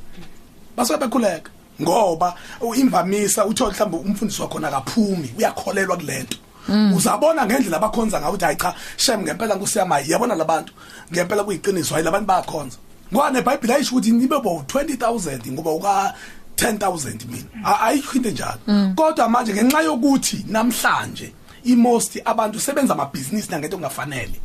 [0.76, 1.50] Basuke bekhuleka
[1.82, 2.34] ngoba
[2.76, 6.36] imvamisa uthola mhlawumbe umfundisi wakho akaphumi uyakholelwa kulento.
[6.96, 10.72] Uzabona ngendlela abakhonza ngawo ukuthi hayi cha shem ngempela kusiyama yabona labantu
[11.12, 12.76] ngempela kuyiqiniso hayi labantu bayakhonza.
[13.12, 16.14] Ngoba neBhayibheli ayisho ukuthi nibe bo 20000 ngoba uka
[16.56, 17.44] 10000 mina.
[17.64, 18.58] A- ayikho into enjalo
[18.96, 21.32] kodwa manje ngenxa yokuthi namhlanje
[21.64, 24.40] imost abantu sebenza amabhizinisi nangento engafanele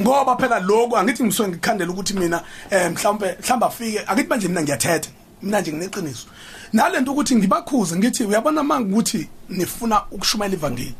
[0.00, 4.62] ngoba phela lokho angithi ngisuke ngikhandela ukuthi mina eh mhlawumbe mhlamba afike akithi manje mina
[4.62, 5.10] ngiyathetha.
[5.42, 6.26] Mina nje ngineqiniso.
[6.72, 10.94] Nalento ukuthi ngibakhuze ngithi uyabona manje ukuthi nifuna ukushumayela ivangeli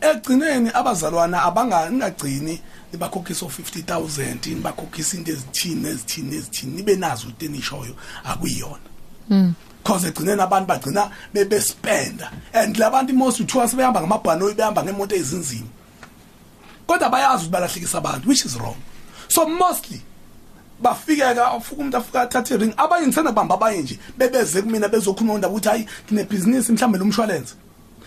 [0.00, 2.60] egcineni abazalwana abangangagcini
[2.92, 8.90] nibakhokhisa 50000 nibakhokhisa into ezithini ezithini ezithini nibe nazo into enishoyo akuyiyona
[9.84, 15.68] cause egcineni abantu bagcina bebespenda and labantu most uthiwa sebehamba ngamabhanoyi behamba ngemoto ezinzima.
[16.86, 18.76] Kodwa bayazi ukuthi balahlekisa abantu which is wrong.
[19.28, 20.00] So mostly
[20.82, 25.54] bafikeka ufuka umuntu afika athathe ring abanye ngithanda bamba abanye nje bebeze kumina bezokhuluma ndaba
[25.54, 27.54] ukuthi hayi nginebhizinisi mhlambe lomshwalense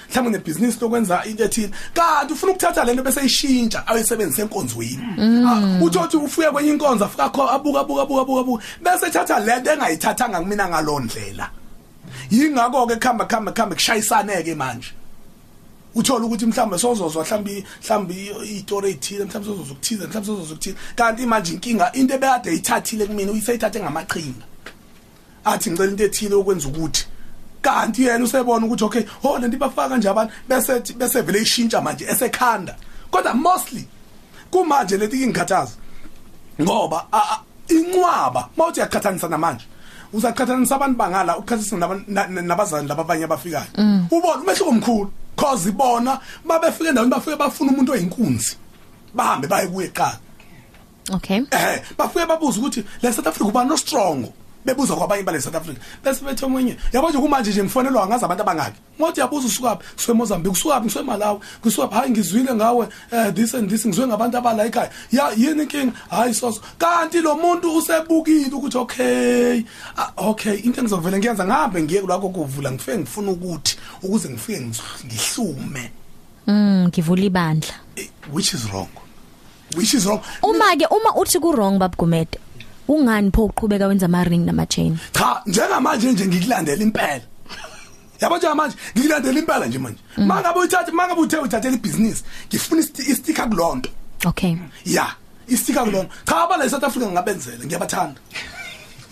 [0.09, 4.99] mhlawumbe nebhizinisi lokwenza into ethile kanti ufuna ukuthatha lento bese ishintsha ayisebenzise enkonzweni.
[5.47, 8.63] Ah, uthi uthi ufike kwenye inkonzo afika kho abuka abuka abuka abuka abuka.
[8.81, 11.49] Bese ethatha lento engayithathanga kumina ngalondlela
[12.31, 14.91] yingakho ke khamba khamba khamba kushayisane ke manje.
[15.95, 18.13] Uthola ukuthi mhlambe sozozwa mhlambe mhlambe
[18.57, 23.31] itori ethile mhlambe sozozwa ukuthiza mhlambe sozozwa ukuthile kanti manje inkinga into ebekade ayithathile kumina
[23.31, 24.45] uyisayithathe ngamaqhinga.
[25.45, 27.05] Athi ngicela into ethile okwenza ukuthi
[27.63, 32.05] kanti yena usebona ukuthi okay ho lento bafaka nje abantu bese bese vele ishintsha manje
[32.05, 32.75] esekhanda.
[33.11, 33.87] Kodwa mostly
[34.51, 35.73] kumanje leti ingikhathaza
[36.61, 39.65] ngoba a- a- inqwaba mawuthi yakhathanisa namanje
[40.13, 43.65] uzaqhathanisa abantu bangala ukukhathisa naban- na- na- nabazali laba abanye abafikayo.
[44.11, 48.55] Ubona umehluko omkhulu cause ibona babefika endaweni bafike bafuna umuntu oyinkunzi
[49.15, 50.19] bahambe baye kuye eqala
[51.13, 51.41] okay.
[51.51, 54.29] Eh bafike babuza ukuthi le South Africa uba no strong
[54.65, 55.79] bebuza kwabanye bale South Africa.
[56.03, 56.77] Bese bethe omunye.
[56.93, 58.79] Yabo nje kumanje nje ngifonelwa ngazi abantu abangaki.
[58.99, 63.69] Ngothi yabuza usukaphi suwe Mozambique usukaphi ngisuwe Malawi ngisuwe hayi ngizwile ngawe eh this and
[63.69, 64.89] this ngizwe ngabantu abala ekhaya.
[65.11, 65.91] Ya yini inkinga?
[66.09, 66.61] Hayi soso.
[66.77, 69.63] Kanti lo muntu usebukile ukuthi okay
[69.97, 75.05] ah, okay into engizovela ngiyenza ngabe ngiye kulako kuvula ngifike ngifuna ukuthi ukuze ngifike ngis-
[75.05, 75.91] ngihlume.
[76.47, 77.73] Mm ngivula ibandla.
[77.95, 78.87] Eh, which is wrong.
[79.75, 80.21] Which is wrong.
[80.43, 82.37] Uma ke uma uthi ku wrong babgumede
[82.87, 87.21] ungani pho uqhubeka wenza ama ring nama chain cha njengamanje nje ngikulandela impela.
[88.21, 89.99] Yabo njengamanje ngikulandela impela nje manje.
[90.17, 93.89] Mangabe uthatha mangabe uthe uthathela ibusiness ngifuna isti- isticker kulonto.
[94.25, 94.55] Okay.
[94.85, 95.07] Ya
[95.47, 96.09] isticker kulonto.
[96.25, 98.19] Cha abala eSouth Africa ngabenzela ngiyabathanda.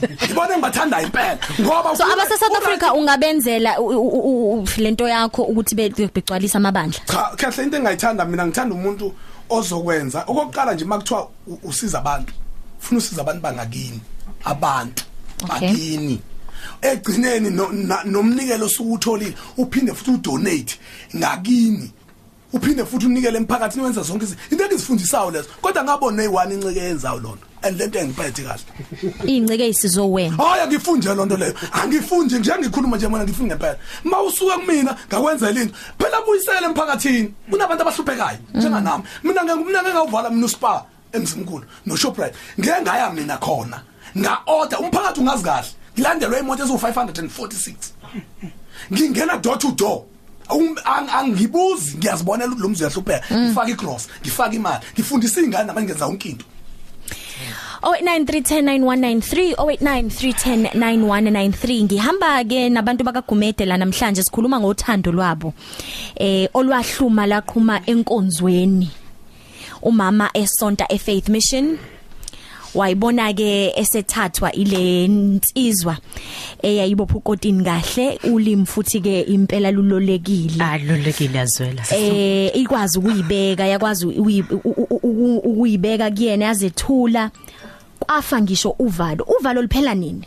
[0.01, 4.67] Ngibona ngibathanda impela ngoba so ufuna- abase South ufuna- Africa ungabenzela u- u- u- u-
[4.77, 6.99] lento yakho ukuthi be- begcwalisa amabandla?
[7.05, 9.13] Cha kahle into engayithanda mina ngithanda umuntu
[9.49, 10.23] ozokwenza.
[10.27, 12.33] Okokuqala nje makuthiwa u- usiza abantu
[12.81, 13.99] ufuna usiza abantu bangakini
[14.43, 15.03] abantu
[15.47, 16.21] bakini
[16.81, 17.49] egcineni
[18.05, 20.79] nomnikelo sukutholile uphinde futhi udonate
[21.15, 21.91] ngakini
[22.53, 27.19] uphinde futhi unikele emphakathini wenza zonke izinto into engizifundisayo lezo kodwa ngabona eyi1 inceke yenzayo
[27.19, 28.63] lona and lento engiphethe kahle
[29.25, 31.53] inceke isizo wena Hayi ngifunde lonto leyo.
[31.71, 33.77] Angifundi nje ngikhuluma nje mina ngifunde ngempela.
[34.03, 35.73] Mawusuka kumina ngakwenza into.
[35.97, 37.33] Phela buyisele emphakathini.
[37.49, 39.03] Kunabantu abahluphekayo njenganami.
[39.23, 42.33] Mina ngeke ngawuvala mina uspa emzimkhulu no Shoprite.
[42.59, 43.81] Ngeke ngaya mina khona.
[44.17, 45.67] Nga order umphakathi ungazi kahle.
[45.97, 47.73] Ngilandelwe imoto ezo 546.
[48.91, 50.03] Ngingena door to door.
[50.49, 56.45] Ang- angibuzi ngiyazibonela lo mzi uyahlupheka ngifaka icross ngifaka imali ngifundisa izingane nabangenza yonke into
[57.81, 65.53] 0893109193 0893109193 ngihamba ke nabantu bakagumede la namhlanje sikhuluma ngothando lwabo
[66.15, 68.89] eh olwahluma laqhuma enkonzweni
[69.81, 71.77] umama esonta eFaith Mission.
[72.75, 75.97] Wayibona ke esethathwa ile nsizwa
[76.63, 80.63] eyayibopha ukotini kahle ulimi futhi ke impela lulolekile.
[80.63, 87.31] Alolekile azwela eh ikwazi ukuyibeka yakwazi ukuyi- u- u- u- ukuyibeka kuyena yazethula.
[87.99, 89.25] Kwafa ngisho uvalo.
[89.39, 90.23] Uvalo liphela nini?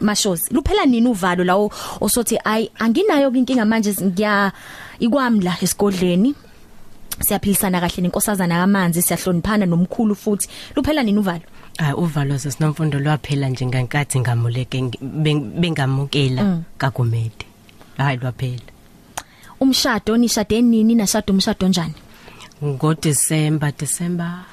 [0.00, 4.52] Mashosi luphela nini uvalo lawo osothi ay anginayo inkinga manje ngiya
[4.98, 6.34] ikwami la esigodleni.
[7.22, 10.48] Siyaphilisana kahle nenkosazana kamanzi siyahloniphana nomkhulu futhi.
[10.76, 11.42] Luphela nini uvalo?
[11.78, 17.46] Hayi uvalo sesinomfundo lwaphela nje ngenkathi ngamuleke ngi- beng- bengamukela kagumede.
[17.98, 18.62] Hayi lwaphela.
[19.60, 21.94] Umshado nishade nini nashado umshado njani?
[22.64, 24.44] Ngo December December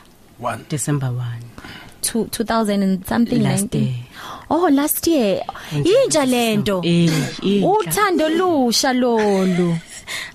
[0.41, 1.43] 1 December 1
[2.01, 3.95] Two- 2000 and something Last 19 year.
[4.49, 5.43] oh last year.
[5.73, 6.81] Inja lento.
[6.83, 7.09] Eh
[7.43, 7.67] inja.
[7.67, 9.77] uthando lusha lolu.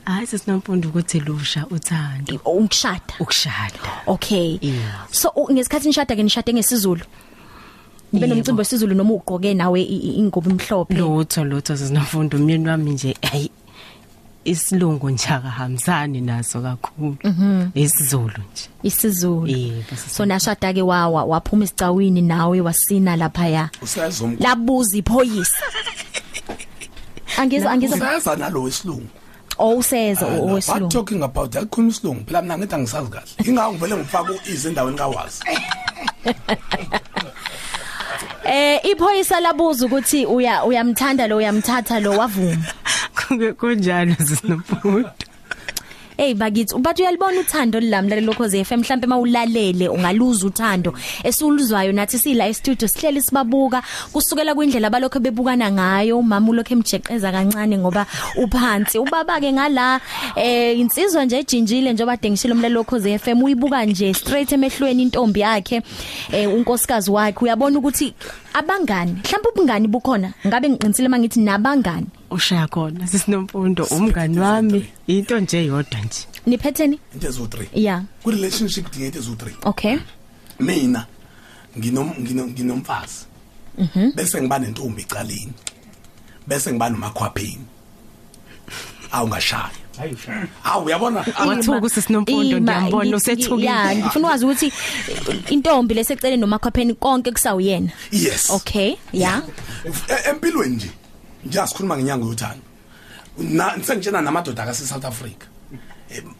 [0.04, 2.34] Hayi sesinomfundo ukuthi lusha uthando.
[2.44, 3.14] Ukushada.
[3.20, 3.78] Ukushada.
[4.06, 4.58] Okay.
[4.62, 5.06] Yeah.
[5.10, 7.04] so u- ngesikhathi nishada ke nishade ngesizulu.
[8.12, 12.90] Ibe nomcimbi wesizulu noma ugqoke nawe i- i- ingubo imhlophe lutho lutho sesinomfundo umyeni wami
[12.90, 13.50] nje hayi
[14.44, 17.16] isilungu nje akahambisani naso kakhulu.
[17.74, 18.68] Isizulu nje.
[18.82, 19.46] Isizulu.
[19.46, 23.70] Yebo so nashada ke wawa waphuma isicawini nawe wasina lapha ya
[24.38, 25.64] labuza iphoyisa.
[27.38, 29.08] Angizwa angizwa useza nalo wesilungu.
[29.58, 30.88] Owuseza what owesilungu.
[30.88, 32.24] talking about akukhuluma isilungu.
[32.26, 33.26] Phela mina ngithi angisazi kahle.
[33.44, 35.40] Ingawo ngivele ngifaka uize endaweni kawazi.
[38.46, 42.64] Eh iphoyisa labuza ukuthi uya uyamthanda lo uyamthatha lo wavuma.
[43.58, 45.10] Kunjalo sesinomfundo
[46.16, 52.46] Hey bakithi ubathi uyalibona uthando lilamla lokhoze FM mhlambe mawulalele ungaluza uthando esuluzwayo nathi sila
[52.46, 58.98] e studio sihleli sibabuka kusukela kwindlela abalokho bebukana ngayo umama ulokho emjeqeza kancane ngoba uphansi.
[58.98, 60.00] Ubaba ke ngala
[60.36, 65.82] eh insizwa nje ejinjile njengoba dengishilo umlelo lokhoze FM uyibuka nje straight emehlweni intombi yakhe
[66.32, 67.44] eh unkosikazi wakhe.
[67.44, 68.14] Uyabona ukuthi
[68.54, 70.32] abangani mhlawumbe ubungani bukhona?
[70.46, 72.06] Ngabe ngiqinisile mangithi nabangani?
[72.30, 74.86] Ushaya khona sesinomfundo umngani wami.
[75.06, 76.26] Into nje yodwa nje.
[76.46, 77.00] Niphetheni?
[77.14, 79.98] Into ezo 3 yeah ku relationship dinge into ezo 3 okay.
[80.60, 81.06] Mina
[81.78, 83.26] nginom ngino- nginomfazi.
[84.14, 85.52] Bese ngiba nentombi ecaleni.
[86.46, 87.64] Bese ngiba nomakhwapheni
[89.12, 89.70] awungashaya
[90.64, 91.24] awu uyabona?
[91.46, 93.66] Wathuka usisinomfundo, Ima, ngiyambona ngi- usethukile.
[93.66, 94.72] ya ngifuna ukwazi ukuthi
[95.50, 97.90] intombi leseceleni nomakhapheni konke kusawuyena?
[98.12, 98.50] Yes.
[98.50, 99.42] Okay ya?
[100.08, 100.90] E- empilweni nje
[101.46, 102.62] ngiyasikhuluma ngenyanga yothando.
[103.38, 105.46] Na sengitshena namadoda akase South Africa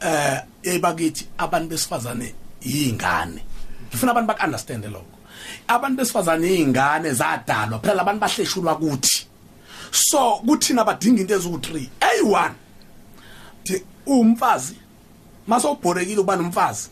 [0.01, 3.43] eh ebakithi abantu besifazane yingane.
[3.91, 5.05] Ngifuna abantu bak understand lokho.
[5.69, 7.79] Abantu besifazane yingane zadalwa.
[7.83, 9.27] Phela abantu bahleshulwa kuthi.
[9.91, 12.51] So kuthina badinga into ezu 3 A1
[13.65, 14.77] Thi, umfazi
[15.47, 16.89] masawubhorekile uba nomfazi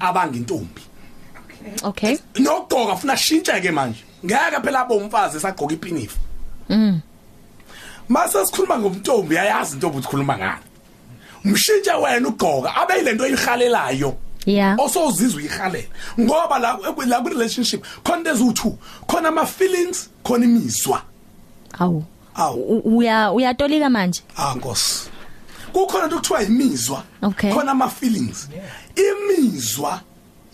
[0.00, 0.82] abanga intombi.
[1.82, 2.18] Okay.
[2.38, 4.04] Nokugqoka funa shintsheke manje.
[4.24, 6.18] Ngeke phela abe umfazi esagqoka ipinifa
[6.68, 7.00] mm.
[8.08, 10.62] Mase sikhuluma ngomntombi yayazi intombi ukhuluma ngani
[11.44, 14.76] umshintshe wena ugqoka abe yilento oyihalelayo yeah.
[14.78, 15.88] Osozizwa uyihalela
[16.20, 18.72] ngoba la la ku relationship khona lezu2
[19.06, 21.02] khona ama feelings khona imizwa.
[21.78, 22.04] Awu.
[22.34, 22.78] Awu.
[22.84, 24.22] Uya uyatolika manje?
[24.36, 25.10] Ah nkosi.
[25.76, 27.02] Kukhona into kuthiwa imizwa.
[27.20, 28.48] Khona ama feelings.
[28.96, 30.00] Imizwa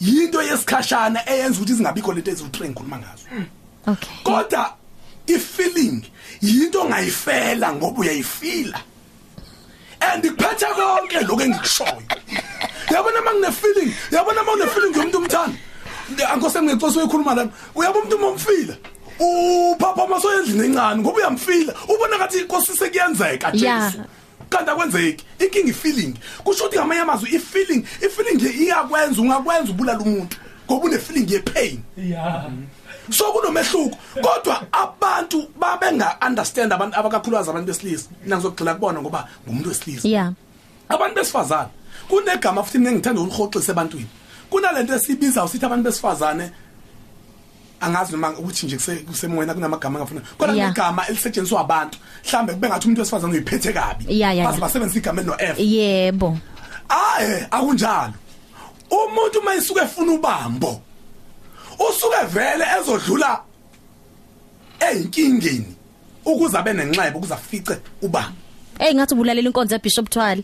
[0.01, 3.27] yinto yesikhashana eyenza ukuthi zingabikho lento eziwu3 ngikhuluma ngazo.
[3.87, 4.17] Okay.
[4.25, 4.75] Kodwa
[5.27, 6.05] ifeeling
[6.41, 8.81] yinto ongayifela ngoba uyayifila.
[10.01, 12.03] And ikuphetha konke lokho engikushoyo.
[12.91, 15.59] Yabona mangine feeling yabona mangine feeling yomuntu umthanda
[16.31, 18.77] angikose ngixoxa uyikhuluma lana uyabo umuntu momfila
[19.21, 21.75] uphapha maso endlini encane ngoba uyamfila.
[21.89, 23.51] Ubona ngathi inkosi sekuyenzeka.
[23.53, 24.03] Jesu.
[24.53, 25.25] Kanti akwenzeki?
[25.39, 26.15] Inking ifeeling.
[26.45, 30.37] Kusho ukuthi ngamanye amazwi ifeeling ifeeling iyakwenza ungakwenza ubulala umuntu
[30.67, 31.83] ngoba une feeling ye pain
[33.11, 33.99] so kunomehluko.
[34.23, 38.09] Kodwa abantu babenga understand abantu abakakhulukazi abantu besilisa.
[38.25, 40.09] Mina ngizogxila kubona ngoba ngumuntu wesilisa.
[40.09, 40.33] Yeah
[40.95, 41.69] abantu besifazane.
[42.09, 44.07] Kunegama futhi mina ngithanda ukulihoxisa ebantwini.
[44.51, 46.51] Kunalento esibiza usithi abantu besifazane
[47.83, 50.69] angazi noma ukuthi nje kuse- kusemoyena kunamagama angafuna kodwa Yeah.
[50.69, 51.99] negama elisetshenziswa abantu.
[52.25, 54.05] Mhlambe kube ngathi umuntu wesifazane uyiphethe kabi.
[54.09, 54.61] Yeah, yeah, base yeah.
[54.61, 55.59] basebenzisa igama elino F.
[55.59, 56.39] Yebo.
[56.89, 58.15] Aye akunjalo.
[58.91, 60.83] Umuntu mayisuke efuna ubambo
[61.79, 63.41] usuke vele ezodlula
[64.81, 65.75] eyinkingeni
[66.25, 68.37] ukuze abe nenxeba ukuze afice ubambo.
[68.79, 70.43] Hey ngathi ubulalela inkonzo eBishop Thwala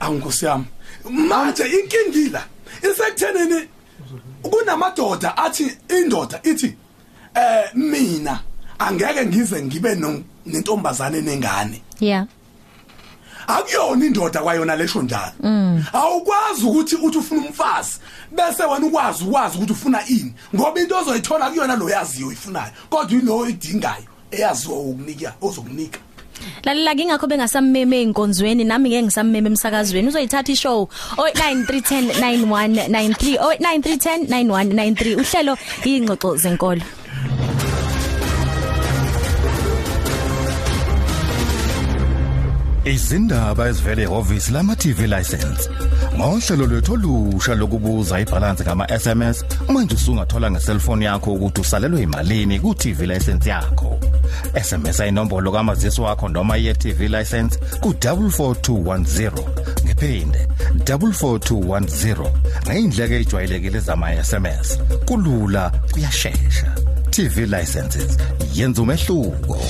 [0.00, 0.64] awunkosi yami.
[1.10, 2.42] Manje inkingila
[2.82, 3.68] isekuthenini
[4.50, 6.76] kunamadoda athi indoda ithi
[7.34, 8.40] eh mina
[8.78, 11.82] angeke ngize ngibe no- nentombazane nengane.
[12.00, 12.26] Yeah.
[13.46, 15.32] Akuyona indoda kwayona lesho njalo.
[15.92, 17.98] Awukwazi ukuthi uthi ufuna umfazi
[18.32, 23.18] bese wena ukwazi ukwazi ukuthi ufuna ini ngoba into ozoyithola kuyona lo yaziyo uyifunayo kodwa
[23.18, 25.98] yilo idingayo eyaziwa ukunika ozokunika.
[26.64, 30.08] Lalela ngingakho bengasammeme einkonzweni nami ngeke ngisammeme emsakazweni.
[30.08, 36.82] Uzoyithatha ishow 093109193 093109193 uhlelo ingxoxo zenkolo.
[42.88, 45.70] Izindaba ezivela ehhovisi lama TV license.
[46.16, 52.74] Ngohlelo lwethu olusha lokubuza ibalance ngama SMS manje usungathola ngeselfoni yakho ukuthi usalelwe imalini ku
[52.74, 54.00] TV license yakho.
[54.62, 59.32] SMS ayinombolo kamazisi wakho noma iye TV license ku 44210.
[59.84, 60.48] Ngiphinde
[60.84, 62.30] 44210.
[62.66, 64.78] Ngayindleke ejwayelekile zama SMS.
[65.04, 66.74] Kulula kuyashesha.
[67.10, 68.18] TV licenses
[68.54, 69.60] yenza umehluko.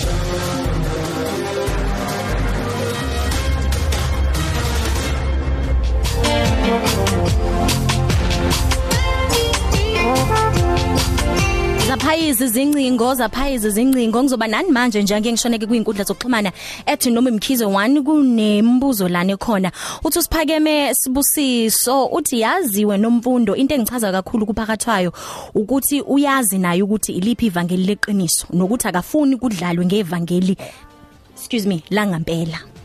[12.08, 16.52] Zaphayizi izingcingo zaphayizi izingcingo ngizoba nani manje nje ngeke ngishoneke kwinkundla zokuxhumana
[16.86, 19.70] ethi noma imkhize 1 kunembuzo lana ekhona.
[20.04, 25.12] Uthi usiphakeme sibusiso uthi yaziwe nomfundo into engichaza kakhulu kuphakathwayo
[25.54, 30.56] ukuthi uyazi naye ukuthi iliphi ivangeli leqiniso nokuthi akafuni kudlalwe ngevangeli.
[31.36, 32.77] Excuse me la ngampela.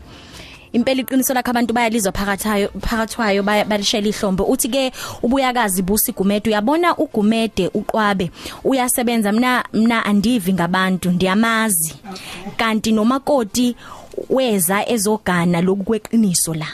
[0.74, 4.42] Impela iqiniso lakhe abantu bayalizwa phakathayo phakathwayo baya- balishela ihlombe.
[4.42, 8.30] Uthi ke ubuyakazi busi gumede uyabona ugumede uqwabe
[8.64, 9.32] uyasebenza.
[9.32, 11.94] Mina mina andivi ngabantu ndiyamazi.
[12.56, 13.76] Kanti nomakoti
[14.30, 16.66] weza ezogana lokweqiniso la.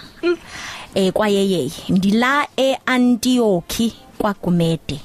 [0.94, 1.70] Eh kwayeyeye.
[1.88, 5.00] Ndila eAntiochi kwagumede.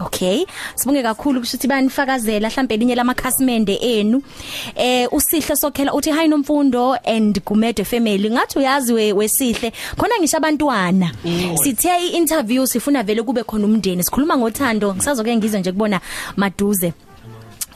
[0.00, 0.44] Okay?
[0.74, 4.22] Sibonge kakhulu kusho ukuthi banifakazela mhlambe linye lamakhasimende enu.
[4.74, 8.30] Eh usihle sokhela uthi hi nomfundo and Gumede family.
[8.30, 11.12] Ngathi uyazi we- wesihle khona ngisho abantwana.
[11.62, 14.04] Sithe iinterview sifuna vele kube khona umndeni.
[14.04, 14.94] Sikhuluma ngothando.
[14.94, 16.00] Ngisazoke ngizwe nje kubona
[16.36, 16.92] maduze.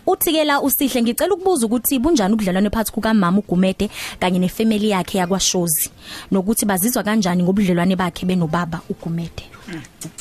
[0.06, 5.18] Uthi ke la usihle ngicela ukubuza ukuthi bunjani ubudlelwane phakathi kukamama uGumede kanye nefamily yakhe
[5.18, 5.90] yakwaShozi?
[6.32, 9.44] Nokuthi bazizwa kanjani ngobudlelwane bakhe benobaba uGumede?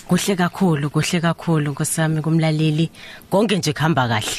[0.07, 2.89] Kuhle kakhulu kuhle kakhulu nkosami kumlaleli.
[3.31, 4.37] Konke nje kuhamba kahle.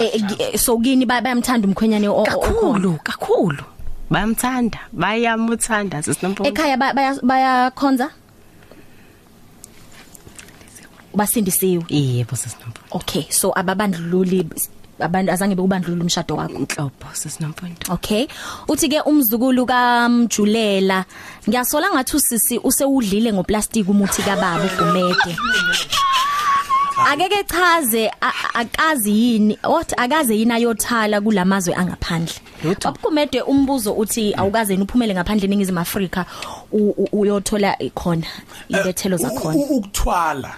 [0.00, 3.64] Eh eh, eh, so kini ba- bayamthanda umkhwenyane kakhulu kakhulu.
[4.10, 8.08] Bayamthanda bayamuthanda sisinomfundo ekhaya ba- baya- bayakhonza?
[11.14, 11.84] Basindisiwe?
[11.90, 14.46] Yebo sisinomfundo okay so ababandlululi
[15.00, 16.58] abantu azange bekubandlulula umshado wakho.
[16.58, 18.26] Inhlopho sisinomfundo Okay.
[18.68, 21.04] Uthi ke umzukulu kaMjulela
[21.48, 25.36] ngiyasola ngathi usisi usewudlile ngoplastic umuthi kababa ugumede.
[27.12, 32.34] akeke chaze a- a- akazi yini what akaze yini ayothala kulamazwe angaphandle.
[32.84, 36.26] Babukumede umbuzo uthi awukaze yini uphumele ngaphandle eningizimu Afrika
[36.72, 38.26] u- u- uyothola khona
[38.68, 40.54] ibethelo U- zakhona u- ukuthwala.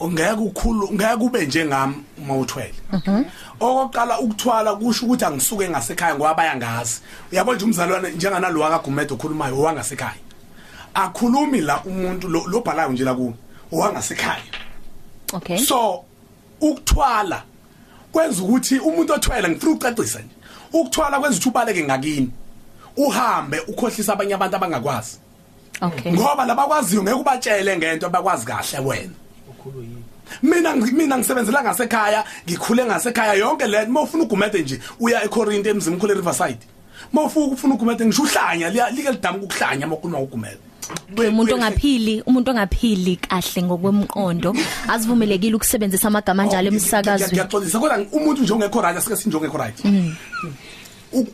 [0.00, 2.74] Ungeke ukhulu ngeke ube njengami uma uthwele.
[3.60, 7.00] Okokuqala ukuthwala kusho ukuthi angisuke ngasekhaya ngoba bayangazi
[7.32, 10.20] uyabona nje umzalwane njenganalo wakaGumede okhulumayo owangasekhaya.
[10.94, 13.34] Akhulumi la umuntu lo lo bhalayo nje la ku
[13.72, 14.42] owangasekhaya.
[15.32, 15.58] Okay.
[15.58, 16.04] So
[16.60, 17.42] ukuthwala
[18.12, 20.34] kwenza ukuthi umuntu othwele ngifuna ucacisa nje.
[20.72, 22.30] Ukuthwala kwenza ukuthi ubaleke ngakini.
[22.96, 25.18] Uhambe ukhohlisa abanye abantu abangakwazi.
[25.80, 26.12] Okay.
[26.12, 29.14] Ngoba labakwaziyo ngeke ubatshele ngento abakwazi kahle wena.
[30.42, 35.66] Mina ngi- mina ngisebenzela ngasekhaya ngikhule ngasekhaya yonke le uma ufuna ugumede nje uya eCorinth
[35.66, 36.58] emzimkhule Riverside
[37.12, 40.58] uma ufuna ufuna ugumede ngisho uhlanya liya- like lidamu ukuhlanya uma ukhuluma ugumede
[41.28, 44.54] umuntu ongaphili umuntu ongaphili kahle ngokwemqondo
[44.92, 47.32] azivumelekile ukusebenzisa amagama njalo emsakazweni.
[47.32, 49.78] ngiyaxolisa kodwa umuntu nje ongekho right asike sinjongekho right
[51.12, 51.26] U-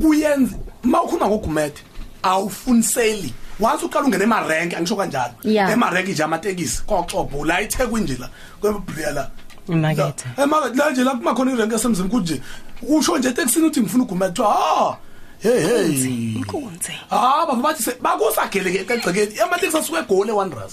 [0.00, 1.80] kuyenza uma ukhuluma ngogumede
[2.22, 3.32] awufuniseli.
[3.60, 5.34] Once uqala ungena emarenke angisho kanjalo.
[5.44, 5.70] Yeah.
[5.72, 8.28] emarenke nje amatekisi koxobho la iThekwini nje la.
[8.60, 9.30] Kwebhriya la.
[9.68, 10.24] Emakethe.
[10.36, 12.40] La- emakethe la nje la kuma khona irenke esemzini kunje
[12.82, 14.96] usho nje etekisini uthi ngifuna ugumede kuthiwa ah
[15.40, 16.34] hey hey.
[16.36, 16.92] Inkunzi.
[17.10, 19.40] Ah baba bathi se- bakusageleke egcekeni.
[19.40, 20.72] Amatekisi asuke egoli eWanderers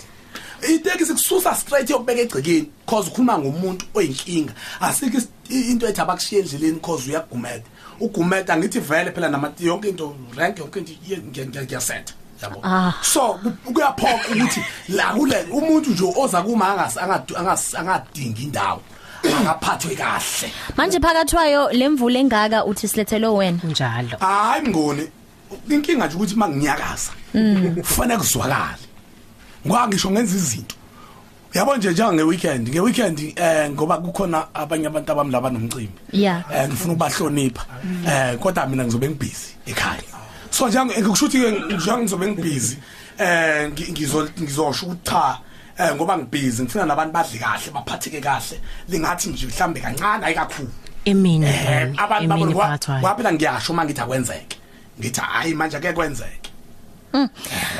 [0.75, 4.53] itekisi kususa straight yokubeka egcekeni cause ukhuluma ngomuntu oyinkinga.
[4.81, 7.63] Asikho is- i- into ethi abakushiya endleleni cause uyagumeda
[7.99, 12.13] ugumeda ngithi vele phela nama yonke into rank yonke into iye- ngiya- ngiya- ngiyasetha
[12.43, 12.59] yabo.
[12.63, 12.93] Ah.
[13.01, 18.81] so ku- kuyaphoqa ukuthi la kule umuntu nje oza kuma angas angadu- angas- angadingi indawo
[19.23, 20.51] akaphathwe kahle.
[20.77, 24.17] Manje phakathwayo lemvula engaka uthi silethelwe wena Njalo.
[24.19, 25.07] hayi mngoni
[25.69, 27.11] inkinga nje ukuthi manginyakaza
[27.81, 28.83] kufanele kuzwakale.
[29.67, 30.75] Ngoba ngisho ngenza izinto.
[31.53, 36.43] Yabo nje njenga ngeweekend ngeweekend eh ngoba kukhona abanye abantu abami laba nomcimbi Yeah.
[36.53, 37.63] eh ngifuna ukubahlonipha.
[38.07, 40.03] Eh kodwa mina ngizobe ngibusy ekhaya.
[40.53, 41.37] So njenga ngikusho ukuthi
[41.75, 42.77] njenga ngizobe ngibusy
[43.17, 45.37] eh ngi- ngizo ngizosho ukuthi cha
[45.77, 48.57] eh ngoba ngibusy ngifuna nabantu badle kahle baphatheke kahle.
[48.89, 50.69] Lingathi nje mhlambe kancane ayikakhulu
[51.05, 52.03] Emini Eh, bona.
[52.03, 53.03] abantu Emini babona phakathwayo.
[53.05, 54.57] waphela ngiyasho mangithi akwenzeke.
[54.99, 56.49] Ngithi hayi manje ake kwenzeke.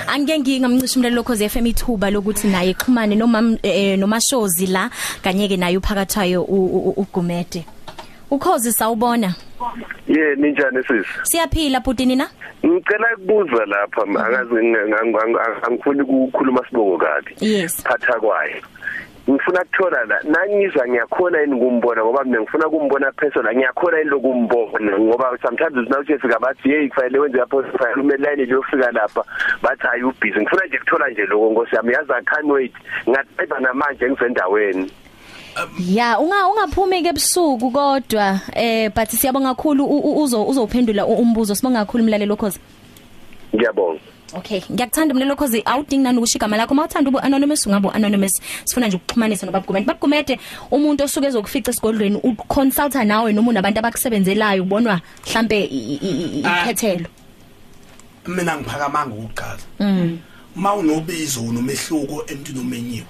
[0.08, 4.90] Angeke ngingamncisha umlelo lokho FM ithuba lokuthi naye ixhumane noma eh, noma shows la
[5.24, 7.66] kanye ke naye uphakathwayo u- u- ugumede.
[8.36, 9.36] Ukhozi sawubona.
[10.08, 12.30] Ye ninjani sisi siyaphila bhuti nina?
[12.66, 17.36] Ngicela ukubuza lapha angazi ngi- ang- ang- angifuni ukukhuluma sibongo kabi.
[17.40, 17.84] Yes.
[17.84, 18.62] Phatha kwayo
[19.30, 25.00] ngifuna ukuthola la nangizwa ngiyakhona yini ukumbona ngoba mina ngifuna ukumbona personal ngiyakhona yini lokumbona?
[25.00, 29.24] Ngoba sometimes usinawuthi fika bathi hey kufanele wenze lapho kufanele umele line liyofika lapha.
[29.62, 30.40] Bathi ayi ubusy.
[30.42, 32.74] Ngifuna nje kuthola nje lokho ngosi yami yazi I can't wait.
[33.10, 34.92] Ngathi namanje ngisendaweni.
[35.80, 41.16] Ya unga ungaphumi ke ebusuku kodwa eh but siyabonga kakhulu u- u- uzo uzophendula u-
[41.22, 42.60] umbuzo sibonga kakhulu umlalelo khozi
[43.56, 44.00] ngiyabonga
[44.36, 46.74] Okay, ngiyakuthanda umlelo cause awudingi nani ukusho igama lakho.
[46.74, 48.42] Mawuthanda ube anonymous ungabo anonymous.
[48.66, 49.86] Sifuna nje ukuxhumanisa nobabugumede.
[49.86, 50.40] Babugumede
[50.72, 57.06] umuntu osuke ezokufica esigodlweni uconsulta nawe noma unabantu abakusebenzelayo ubonwa mhlambe i- i- i- ikhethelo.
[58.28, 60.20] mina ngiphakamanga ukuqala Mm.
[60.56, 63.06] uma unobizo unomehluko emntwini omenyiwe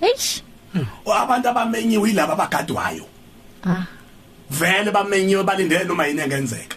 [0.00, 0.42] Eish.
[1.22, 3.06] Abantu abamenyiwe yilabo abagadwayo
[3.64, 3.86] Ah.
[4.50, 6.76] vele bamenyiwe balindele noma yini engenzeka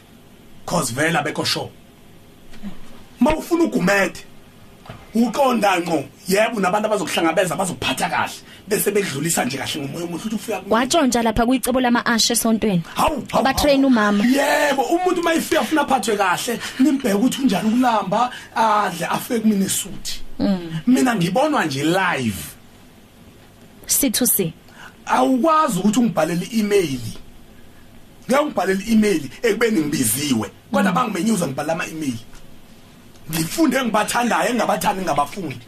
[0.65, 1.69] cause vele abekho sure
[3.19, 4.19] mawufuna ugumede
[5.15, 8.33] uqonda ngqo yebo nabantu abazokuhlangabeza bazokuphatha kahle
[8.67, 10.73] bese bedlulisa nje kahle ngomoya omuhle ukuthi ufika kumuntu.
[10.73, 12.83] Watshontsha lapha kuyicebo lama ashe esontweni.
[13.33, 14.23] Aba train umama.
[14.25, 20.21] yebo umuntu mayifika afuna aphathwe kahle nimbheke ukuthi unjani ukulamba adle afike kumina esuthi
[20.87, 22.54] mina ngibonwa nje live
[23.87, 24.53] C2C.
[25.05, 26.99] awukwazi ukuthi ungibhalele i-email.
[28.27, 32.17] Ngeke ungibhalele i-email ekubeni ngibiziwe kodwa bangimenyuza ngibhala ama-email.
[33.31, 35.59] Ngifunde engibathandayo engingabathandi ngingabafundi.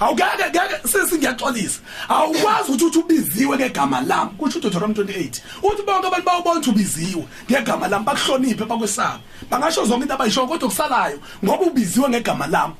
[0.00, 1.80] Awukeke ngeke sisi ngiyaxolisa.
[2.08, 7.24] Awukwazi ukuthi uthi ubiziwe ngegama lami kusho uDeuteronomy 28 uthi bonke abantu bawubona ukuthi ubiziwe
[7.50, 12.74] ngegama lami bakuhloniphe bakwesabe bangasho zonke into abayisho kodwa kusalayo ngoba ubiziwe ngegama lami.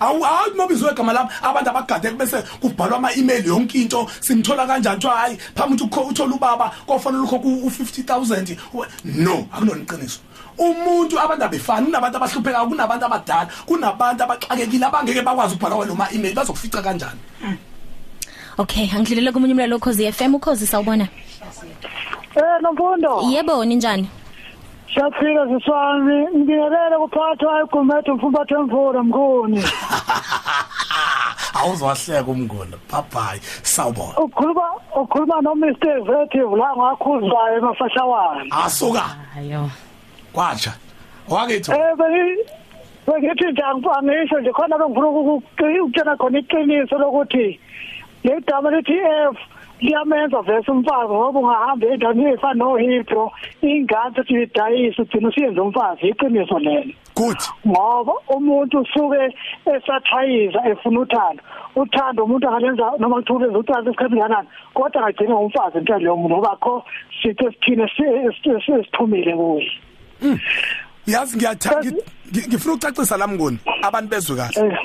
[0.00, 5.16] Awu hayi nobiziwe igama lami abantu abagade bese kubhalwa ama-email yonke into simthola kanjani kuthiwa
[5.16, 8.56] hayi phambi ukuthi ukho- uthole ubaba kofanele ukhokhe u-50000
[9.04, 10.20] no akunona iqiniso
[10.58, 16.82] umuntu abantu abefani kunabantu abahluphekayo kunabantu abadala kunabantu abaxakekile abangeke bakwazi ukubhala kwalo ma-email bazokufica
[16.82, 17.20] kanjani
[18.56, 21.08] Okay, angidlulele komunye umlalo cause FM ukhozi sawubona.
[22.36, 24.08] Eh nomfundo Yebo ninjani?
[24.94, 29.62] Siyaphila siswami ngibingelele kuphathwa igumede umfumbatho emvula mkhuni
[31.58, 34.18] awuzowahleka umnguni bye sawubona.
[34.18, 34.66] Ukhuluma
[34.96, 39.04] ukhuluma no Mr Executive la ngakhuzwayo emafashawana asuka.
[39.34, 39.70] Hayo.
[40.32, 40.72] Kwatsha.
[41.28, 42.38] Wakithi eh beli
[43.06, 47.60] bengithi nje angisho nje khona bengifuna ukutshela khona iqiniso lokuthi
[48.24, 48.98] le gama lithi
[49.32, 49.36] F
[49.84, 53.32] liyamenza vese umfazi ngoba ungahamba endaweni efana noHipro
[53.62, 56.92] ingane ethi idayisa ugcina usiyenza umfazi iqiniso lelo.
[57.14, 59.22] Good ngoba umuntu usuke
[59.74, 61.42] esathayiza efuna uthando.
[61.76, 66.56] Uthando umuntu angalenza noma lenza uthando esikhathini kanani kodwa angagcina ngumfazi into leyo muntu ngoba
[66.56, 66.84] kho
[67.22, 67.86] sithe sithina
[68.64, 69.70] sithumile kuye.
[71.06, 71.92] Yazi ngiyathanda
[72.48, 74.78] ngifuna ukucacisa la mnguni abantu bezwe kahle.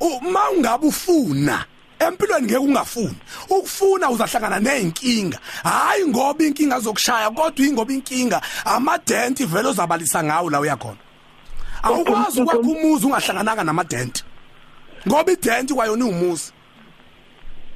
[0.00, 1.64] Uma ungabe ufuna
[1.98, 3.16] empilweni ngeke ungafuni.
[3.50, 10.60] Ukufuna uzahlangana nezinkinga hayi ngoba inkinga zokushaya kodwa ingoba inkinga amadent vele ozabalisa ngawo la
[10.60, 10.96] uyakhona
[11.82, 14.24] awukwazi ukwakha umuzi ungahlangananga namadent
[15.08, 16.04] ngoba ident kwayona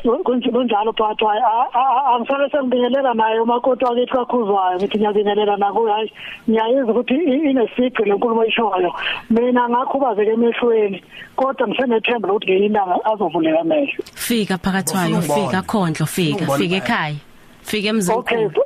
[0.04, 6.12] umuzi kunjalo but angisale sengibingelela naye umakoti wakithi kakhuzwayo ngithi ngiyabingelela nakuyo hayi
[6.48, 8.94] ngiyayizwa ukuthi inesigqi lenkulumo ishoyo
[9.30, 11.02] mina ngakhubazeka emehlweni
[11.36, 14.04] kodwa ngisenethemba lokuthi ngeyinanga azovuleka amehlo.
[14.14, 17.16] Fika phakathi wayo fika khondlo fika fika ekhaya
[17.62, 18.60] fika okay emzini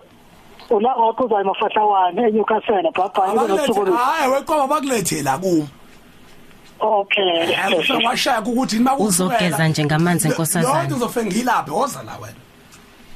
[0.71, 5.82] ula ngakhuzwayo mafahlawane eNewcastle bhabha ibe nosuku hayi weqoba bakulethela kuma
[6.83, 7.57] okay
[8.07, 12.37] washaya ukuthi nima uzogeza nje ngamanzi Lonke enkosazana uzofika ngilaphe woza la wena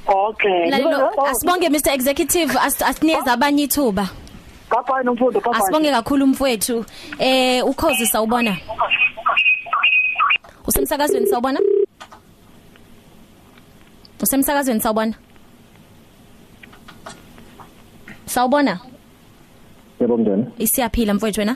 [0.07, 4.09] okay Lalelo asibonge Mr Executive as- asinikeza abanye ithuba.
[4.69, 6.85] bhabha nomfundo bhabha Asibonge kakhulu mfowethu.
[7.19, 8.57] Eh ukhozi sawubona.
[10.67, 11.59] Usemsakazweni sawubona?
[14.21, 15.13] Usemsakazweni sawubona?
[18.25, 18.79] Sawubona?
[20.01, 20.45] Yebo mndeni.
[20.57, 21.55] Isiyaphila mfowethu wena?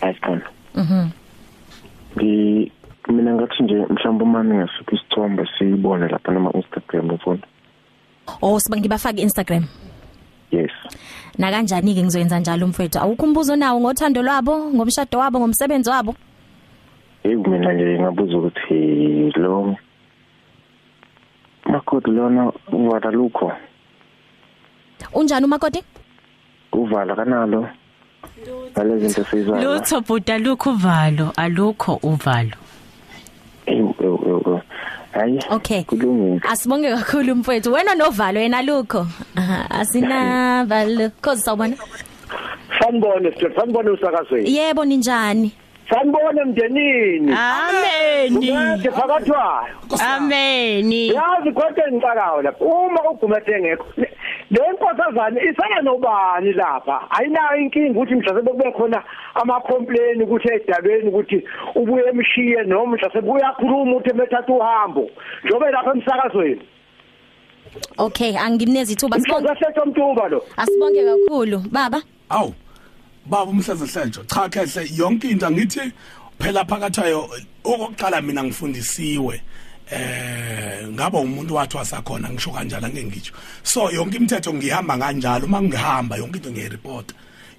[0.00, 0.42] Asikhona.
[0.74, 1.08] Mhm.
[2.16, 2.72] Ngi
[3.08, 7.46] mina ngathi nje mhlawumbe uma ningasiphi isithombe siyibone lapha noma Instagram mfowethu.
[8.42, 9.64] Oh siba ngibafaka Instagram.
[10.50, 10.70] Yes.
[11.38, 12.98] Na kanjani ke ngizoyenza njalo mfowethu?
[12.98, 16.14] Awukho umbuzo nawo ngothando lwabo, ngomshado wabo, ngomsebenzi wabo?
[17.22, 19.76] Hey mina nje ngabuza ukuthi lo
[21.66, 23.52] makoti lona uvala lukho
[25.14, 25.82] Unjani umakoti?
[26.72, 27.68] uvala kanalo
[28.72, 32.56] ngale zinto sizayo lutho bhuda lukho uvalo alukho uvalo
[35.12, 35.82] hayi Okay.
[35.82, 37.72] kulungile Asibonge kakhulu mfowethu.
[37.72, 39.06] Wena novalo yena lukho.
[39.36, 41.10] Aha, asinavalo.
[41.22, 41.76] Khosi sawubona?
[42.80, 45.52] sanibone sanibone usakazweni Yebo ninjani?
[45.90, 49.74] Sanibone emndenini ameni umede phakathwayo
[50.08, 53.86] ameni yazi kodwa engicakayo lapha uma ugumete ngekho
[54.50, 57.10] le nkosazana isana nobani lapha?
[57.10, 59.02] Ayinayo inkinga ukuthi mhlawumbe kube khona
[59.34, 65.10] ama complain ukuthi edabeni ukuthi ubuye emshiye noma mhlawumbe uyakhuluma ukuthi emethatha uhambo.
[65.44, 66.62] Njobe lapha emsakazweni?
[67.98, 69.16] Okay, angimnezi ithuba.
[69.16, 69.48] Asibonge.
[69.48, 70.44] mhlawumbe mntumba lo.
[70.56, 71.62] Asibonge kakhulu.
[71.70, 72.02] Baba.
[72.28, 72.54] awu.
[73.26, 75.92] Baba umhlaza hlenjo cha kehle yonke into ngithi
[76.38, 77.30] phela phakathayo
[77.64, 79.40] okokuqala mina ngifundisiwe
[79.90, 83.32] eh ngaba umuntu wathi wasakhona ngisho kanjalo ngeke ngitsho.
[83.62, 87.12] So yonke imithetho ngihamba kanjalo uma ngihamba yonke into ngiyireport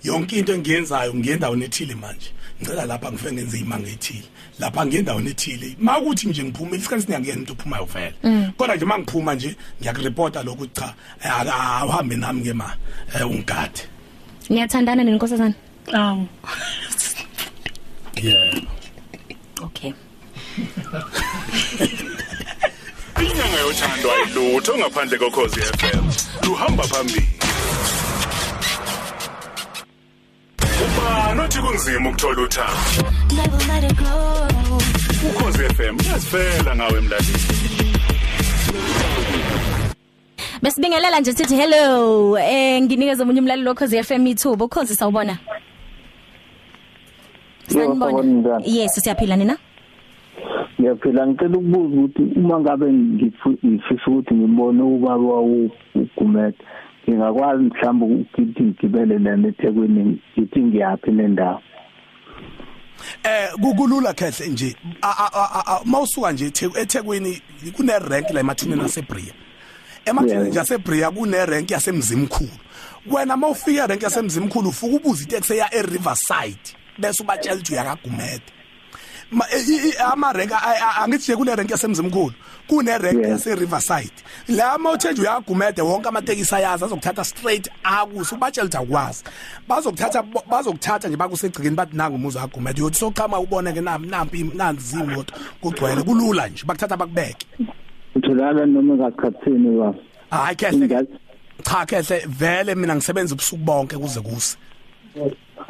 [0.04, 2.32] yonke into engiyenzayo ngiyendawo nethile manje.
[2.62, 4.28] Ngicela lapha ngifike ngenze imanga ethile.
[4.60, 8.16] Lapha ngiyendawo nethile makuthi nje ngiphumile isikhathi siniyangena into ophumayo vele.
[8.58, 10.94] Kodwa nje mangiphuma nje ngiyakureporta lokhu cha.
[11.24, 12.74] Awuhambe nami ke ma
[13.16, 13.95] eh, ungigade.
[14.50, 15.54] Niyathandana nenkosazana?
[15.94, 16.28] awu
[18.22, 18.62] yeah
[19.64, 19.94] Okay.
[23.22, 26.04] Inyanga yothando ayilutho ngaphandle kokhozi FM.
[26.48, 27.28] Luhamba phambili.
[30.86, 33.12] Ubani othi kunzima ukuthola uthando?
[35.30, 37.95] Ukhozi FM uyasifela ngawe mlaleli.
[40.66, 42.38] Besibingelela nje sithi hello.
[42.40, 44.66] Eh nginikeza umunye umlaleli lokhozi FM ithuba.
[44.66, 45.38] Ukhozi sawubona?
[47.68, 48.78] sawubona njani?
[48.78, 49.58] Yes, siyaphila nina?
[50.82, 56.58] ngiyaphila ngicela ukubuza ukuthi uma ngabe ngifu- ngifisa ukuthi ngibone ubaba wawo ugumede
[57.10, 61.62] ngingakwazi mhlawumbe ukuthi ngigibele lana eThekwini ngithi ngiyaphi nendawo
[63.24, 64.76] eh kukulula kehle nje
[65.86, 67.42] mawusuka nje eThe- eThekwini
[67.78, 69.34] kune rank la emathini naseBria
[70.06, 70.48] emathini Yeah.
[70.48, 72.50] nje yaseBria kune rank yasemzimkhulu.
[73.12, 76.60] Wena mawufika rank yasemzimkhulu ufuka ubuza iteksi eya eRiverside
[76.98, 78.44] bese ubatshela ukuthi uyakagumede
[79.32, 82.34] ma- i- i- ama rank a- a- angithi nje kule rank yasemzimkhulu
[82.68, 83.30] kune rank Yeah.
[83.32, 84.14] yase Riverside
[84.48, 89.24] la mawuthenje uyagumede wonke amatekisi ayazi azokuthatha straight akuso ubatshela ukuthi akwazi.
[89.68, 95.00] Bazokuthatha bazokuthatha nje bakusegcikeni bathi nanga umuzi agumede uyothi sochama ubone ke nami nampi nanzi
[95.00, 97.46] imoto kugcwele kulula nje bakuthatha bakubeke.
[98.16, 100.00] Utholakala noma ngakhathini baba
[100.32, 101.08] hayi kehle ke
[101.64, 104.58] cha kehle vele mina ngisebenza ubusuku bonke kuze kuse.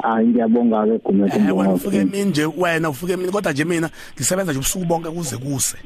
[0.02, 3.90] Hayi ngiyabonga ke gumede Eh wena ufike emini nje wena ufike emini kodwa nje mina
[4.14, 5.76] ngisebenza nje ubusuku bonke kuze kuse.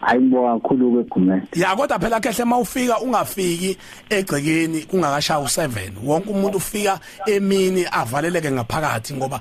[0.00, 1.42] Hayi ngibonga kakhulu ke gumede.
[1.54, 3.76] Ya kodwa phela kehle mawufika ungafiki
[4.10, 9.40] egcekeni kungakashaya u7 wonke umuntu ufika emini avaleleke ngaphakathi ngoba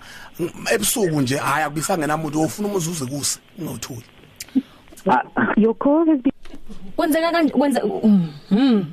[0.73, 4.05] ebusuku nje hayi akubisangena umuntu ofuna umuzuze kuse ungothuli
[5.57, 6.31] Your call has been
[6.95, 8.83] Kwenzeka kanje kwenza mhm.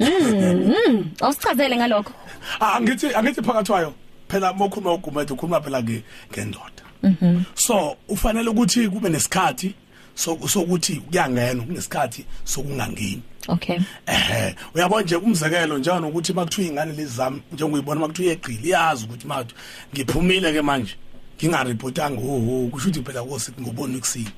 [0.00, 1.04] Mhm.
[1.20, 2.12] Awusichazele ngalokho.
[2.60, 3.94] ah ngithi angithi phakathi kwayo
[4.28, 7.42] phela mokhuluma ugumethe ukhuluma phela ke ngendoda Mhm.
[7.54, 9.74] so ufanele ukuthi kube nesikhathi
[10.14, 13.78] so sokuthi kuyangena kunesikhathi sokungangeni Okay.
[14.06, 19.54] ehe uyabona nje umzekelo njalo nokuthi makuthiwa ingane lezami njengokuyibona makuthiwa yeqili iyazi ukuthi mathu
[19.94, 20.94] ngiphumile ke manje
[21.38, 24.30] ngingarepotanga ho ho kusho ukuthi phela kosithi ngobona ekusini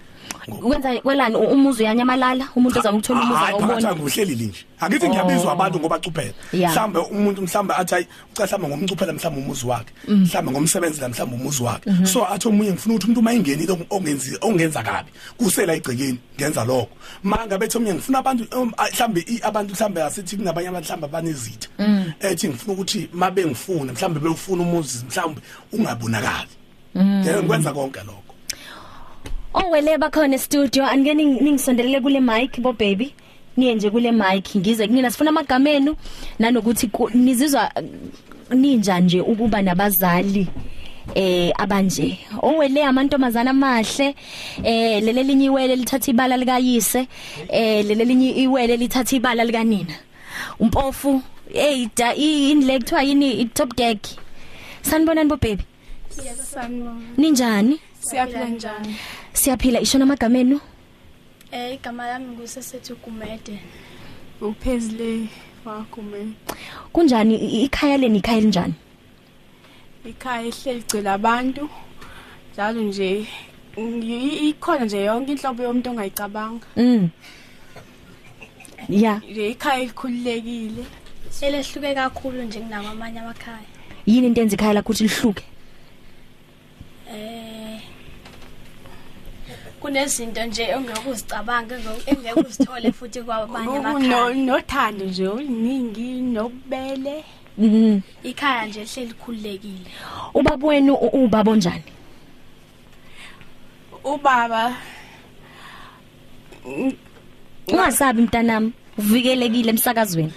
[0.50, 3.94] Kwenza kwelani u- umuzi uyanyamalala umuntu ozama ukuthola umuzi hayi phakathi awubona.
[3.96, 6.72] nguhleli nje angithi ngiyabizwa abantu ngoba cuphela Yeah.
[6.72, 10.22] mhlambe umuntu mhlambe athi hayi uca mhlambe ngomcuphela mhlambe umuzi wakhe Mm.
[10.22, 12.06] mhlambe ngomsebenzi la mhlambe umuzi wakhe Mhm.
[12.06, 16.88] so athi omunye ngifuna ukuthi umuntu mayingenile ongenzi ongenza kabi kusela igcekeni ngenza lokho
[17.22, 21.06] manga bethi omunye ngifuna abantu um, ah, mhlambe i- abantu mhlambe asithi kunabanye abantu mhlambe
[21.06, 22.12] abanezitha Mm.
[22.20, 25.40] ethi ngifuna ukuthi mabe ngifuna mhlambe bewufuna umuzi mhlambe
[25.72, 26.50] ungabonakali
[26.94, 27.20] Mm.
[27.20, 28.29] ngeke ngikwenza konke lokho
[29.55, 33.14] Owele bakhona studio angeke ning- ningisondelele kule mic bo baby.
[33.57, 35.96] Niye nje kule mic ngize kunina sifuna amagama enu
[36.38, 37.72] nanokuthi ku- nizizwa
[38.51, 40.46] ninja nje ukuba nabazali
[41.14, 44.14] eh abanje owele amantombazana amahle
[44.64, 47.09] eh lele linye iwele lithatha ibala likayise
[47.48, 49.94] eh lele linye iwele lithatha ibala lika nina
[50.61, 51.22] umpofu
[51.53, 53.98] hey da inile kuthiwa yini i top deck
[54.82, 55.62] sanibonani bo baby
[56.51, 57.01] Sanibona.
[57.16, 58.96] ninjani Siyaphila njani?
[59.32, 60.60] Siyaphila ishona amagama enu
[61.52, 63.58] Eh igama lami ngusesethu Gumede.
[64.40, 65.26] Uphezile
[65.64, 66.32] waGumede.
[66.92, 68.74] kunjani i- ikhaya leni ikhaya elinjani
[70.04, 71.68] Ikhaya ehleli gcwele abantu.
[72.52, 73.26] Njalo nje
[73.78, 76.66] ngi- ikhona nje yonke inhlobo yomuntu ongayicabanga.
[76.76, 77.08] mm
[78.88, 80.84] ya Nje ikhaya elikhululekile.
[81.40, 83.66] elehluke kakhulu nje kunamanye amakhaya
[84.06, 85.44] yini into enza ikhaya lakho ukuthi lihluke
[87.12, 87.49] eh
[89.80, 91.74] kunezinto nje ongekuzicabanga
[92.06, 97.24] engeke uzithole futhi kwabanye No- amakhaya Nothando nje oluningi nobubele.
[97.58, 99.90] mhm ikhaya nje ehleli khululekile
[100.34, 101.82] ubaba wenu u- ubaba onjani?
[104.04, 104.76] Ubaba
[107.68, 110.32] ungasabi mntanami uvikelekile emsakazweni.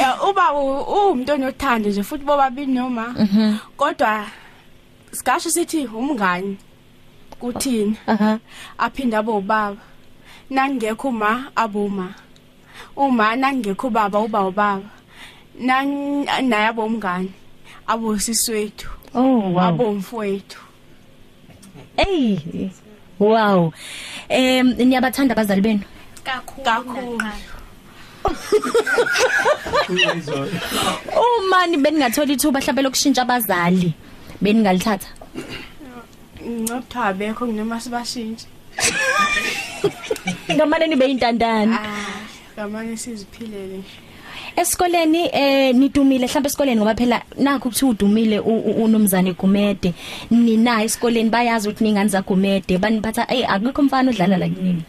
[0.00, 3.14] Ya uba umuntu onothando nje futhi bobabili noma.
[3.18, 4.26] Mhm kodwa
[5.12, 6.56] sikasho sithi umngani.
[7.40, 8.38] Kuthina aha.
[8.78, 9.76] Aphinda abobaba
[10.50, 12.14] nangekho uma aboma
[12.96, 13.36] uma.
[13.36, 14.82] Nangekho baba uba ubaba.
[15.58, 17.32] Naye abomngani
[17.86, 19.60] abosiswethu oh wow.
[19.60, 20.58] abomfowethu
[21.96, 22.70] hey
[23.20, 23.72] wow.
[24.28, 25.84] Em niyabathanda abazali benu?
[26.24, 27.18] Kakhulu kakhulu.
[31.14, 33.94] Uma ni beningathola ithuba mhlawumbe lokushintsha abazali
[34.40, 35.06] beningalithatha?
[36.48, 38.46] Ngicopha abekho noma sibashintshe
[40.52, 41.76] ngamane nibe intandane
[42.54, 43.98] ngamanye siziphilele nje.
[44.56, 49.94] Esikoleni eh nidumile mhlawumbe esikoleni ngoba phela nakho kuthi udumile u- u- unomzane Gumede.
[50.30, 54.82] Nina esikoleni bayazi ukuthi ningani za Gumede baniphatha hey akukho mfana odlala la kunini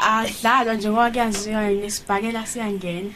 [0.00, 3.10] adlalwa nje ngoba kuyaziwa nesibhakela siyangena.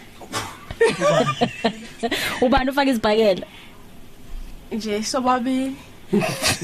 [2.43, 3.47] Ubani ufaka izibhakela
[4.73, 5.77] nje sobabili.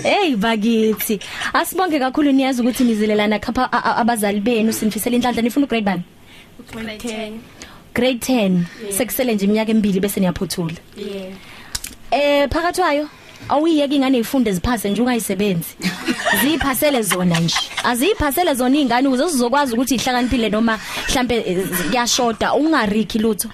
[0.03, 1.20] Hey bakithi.
[1.53, 4.72] Asibonge kakhulu niyazi ukuthi nizilelana khapha abazali benu.
[4.72, 6.03] Sinifisela inhlanhla nifuna ugrade bani?
[6.72, 7.32] Grade 10
[7.94, 11.32] grade 10 sekusele nje iminyaka emibili bese niyaphuthula yeah.
[12.11, 13.09] Eh phakathi kwayo
[13.49, 15.76] awuyeke ingane ifunde ziphase nje ungayisebenzi.
[16.42, 17.57] Ziphasele zona nje.
[17.84, 20.78] Aziphasele zona izingane ukuze sizokwazi ukuthi ihlakaniphile noma
[21.09, 21.42] mhlambe
[21.90, 22.55] kuyashoda.
[22.55, 23.49] Ungarikhi lutho.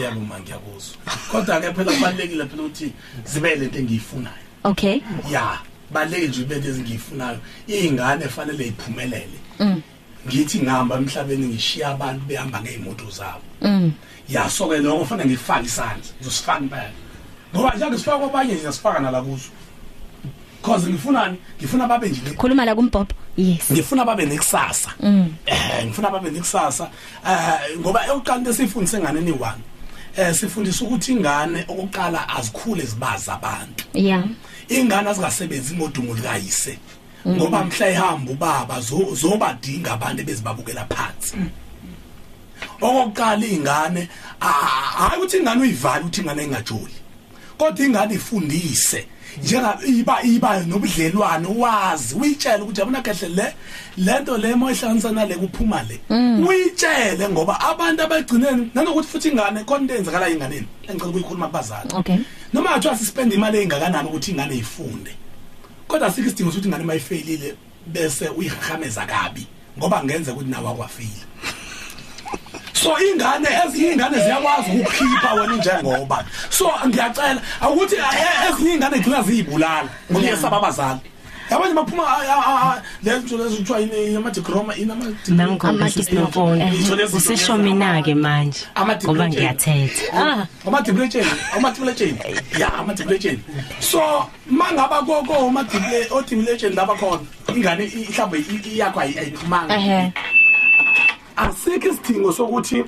[0.00, 0.96] Yebo ma ngiyakuzwa.
[1.30, 2.92] Kodwa ke phela kubalekile phela ukuthi
[3.24, 4.45] zibe lento engiyifunayo.
[4.66, 5.00] Okay.
[5.30, 5.58] Ya
[5.90, 7.38] baleke nje ibento ezingiyifunayo.
[7.66, 9.82] Izingane efanele iphumelele mm.
[10.26, 13.46] Ngithi ngihamba emhlabeni ngishiya abantu behamba ngeimoto zabo.
[13.62, 13.92] Mm.
[14.28, 16.10] Ya so ke lokho kufanele ngifake isandla.
[16.20, 16.90] Ngizosifaka impela.
[17.54, 19.50] Ngoba njengoba sifaka kwabanye nje sifaka nalakuzo
[20.66, 23.14] cause ngifunani ngifuna babe nje khuluma la kumbhobho.
[23.36, 23.70] Yes.
[23.72, 24.90] Ngifuna babe nekusasa.
[25.00, 25.34] Mm.
[25.46, 26.90] Eh ngifuna babe nekusasa.
[27.26, 29.62] Eh ngoba eyokuqala into esifundise ngane ni one
[30.16, 33.84] eh sifundisa ukuthi ingane okuqala azikhule zibaza abantu.
[33.94, 34.24] Yeah.
[34.68, 36.78] Ingane azingasebenzi ngodumo likayise
[37.26, 41.36] ngoba mhla ehamba ubaba zo- zobadinga abantu bezibabukela phansi.
[42.80, 44.08] Okokuqala ingane
[44.40, 46.94] hayi ukuthi ingane uyivale ukuthi ingane ingajoli.
[47.58, 49.06] Kodwa ingane ifundise.
[49.42, 53.54] Njenga iba iba nobudlelwano wazi uyitshela ukuthi yabona kahle le
[53.96, 56.00] lento le moyihlanganisa nale kuphuma le.
[56.10, 56.46] Mm.
[56.46, 61.90] uyitshele ngoba abantu abagcineni nanokuthi futhi ingane konke enzakala inganeni engicela ukuyikhuluma kubazali.
[61.92, 62.18] Okay.
[62.52, 65.12] Noma kuthiwa sispend imali engakanani ukuthi ingane ifunde
[65.88, 67.54] kodwa sikho isidingo sokuthi ingane mayifeyilile
[67.86, 69.46] bese uyihahameza kabi
[69.78, 71.26] ngoba ngenze ukuthi nawe akwafeyila.
[72.86, 76.24] So ingane ezinye ingane ziyakwazi ukukhipha wena njengoba.
[76.50, 81.00] So ngiyacela awukuthi eh, ezinye ingane gcina ziyibulala ngoba yesaba abazali
[81.50, 82.04] yabanye baphuma
[83.02, 84.74] le nto lezo kuthiwa inamadigroma
[85.28, 86.64] nangona sisinomfundo
[87.16, 88.60] useshomina ke manje
[89.06, 90.46] ngoba ngiyathetha.
[90.66, 91.26] amadipletsheni
[91.56, 92.18] amadipletsheni
[92.58, 93.40] ya amadipletsheni
[93.80, 97.20] so mangaba koko amadiple odipletsheni laba khona
[97.54, 100.12] ingane i- mhlawumbe i- iyakho ayi- ayiphumanga ehe.
[101.36, 102.84] Asikho isidingo sokuthi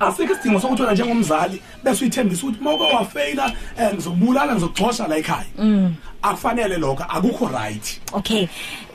[0.00, 5.46] asikho isidingo sokuthi wena njengomzali bese uyithembisa ukuthi mawuke wafeyila um ngizokubulala ngizokugxosha la ekhaya
[5.58, 8.48] mm akufanele lokho akukho right Okay.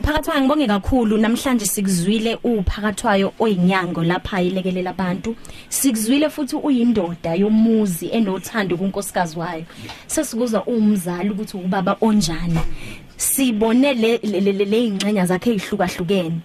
[0.03, 5.35] Phakathwayo ngibonge kakhulu namhlanje sikuzwile uphakathwayo oyinyango lapha ilekelela abantu.
[5.69, 9.63] Sikuzwile futhi uyindoda yomuzi enothando kunkosikazi wayo.
[10.07, 12.59] Sesikuzwa umzali ukuthi ubaba onjani.
[13.17, 16.39] Sibone le le le- le ingxenya zakhe ezihlukahlukene.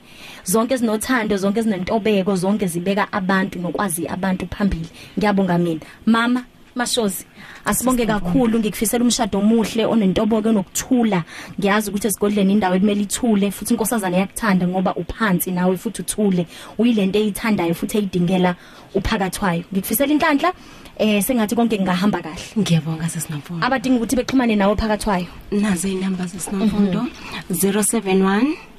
[0.47, 4.89] Zonke zinothando, zonke zinentobeko, zonke zibeka abantu nokwazi abantu phambili.
[5.19, 5.81] Ngiyabonga mina.
[6.07, 6.45] Mama
[6.77, 7.25] Mashozi
[7.65, 11.25] asibonge kakhulu ngikufisela umshado omuhle onentoboko enokuthula
[11.59, 16.47] ngiyazi ukuthi esigodleni indawo ekumele ithule futhi inkosazana yakuthanda ngoba uphansi nawe futhi uthule.
[16.79, 18.55] Uyilento eyithandayo futhi eyidingela
[18.95, 20.53] uphakathwayo ngikufisela inhlanhla
[20.99, 22.45] eh sengathi konke ngahamba kahle.
[22.61, 27.07] Ngiyabonga sesinomfundo abadinga ukuthi bexhumane nawe phakathwayo nazo inamba sesinomfundo
[27.51, 28.76] 071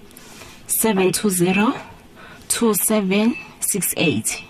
[0.68, 1.74] 720
[2.48, 4.44] 2768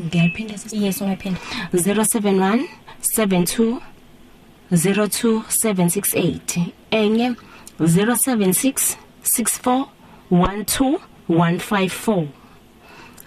[0.00, 1.40] ngiyaphinda sisi yes ungayiphinda.
[1.72, 2.64] 071
[3.00, 3.80] 72
[4.72, 7.32] 02768 enye
[7.80, 9.84] 076 64
[10.30, 10.98] 12
[11.30, 12.26] 154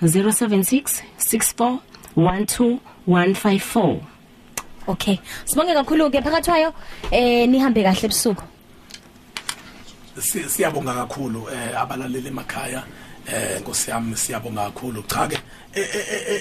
[0.01, 1.77] 076 64
[2.17, 3.95] 12 154
[4.87, 5.17] okay.
[5.45, 6.73] Sibonge kakhulu ke phakathwayo
[7.11, 8.43] eh nihambe kahle ebusuku.
[8.43, 8.50] Si-
[10.19, 12.83] siyabonga kakhulu eh abalaleli emakhaya
[13.27, 15.03] eh nkosiyami siyabonga kakhulu.
[15.07, 15.37] Cha ke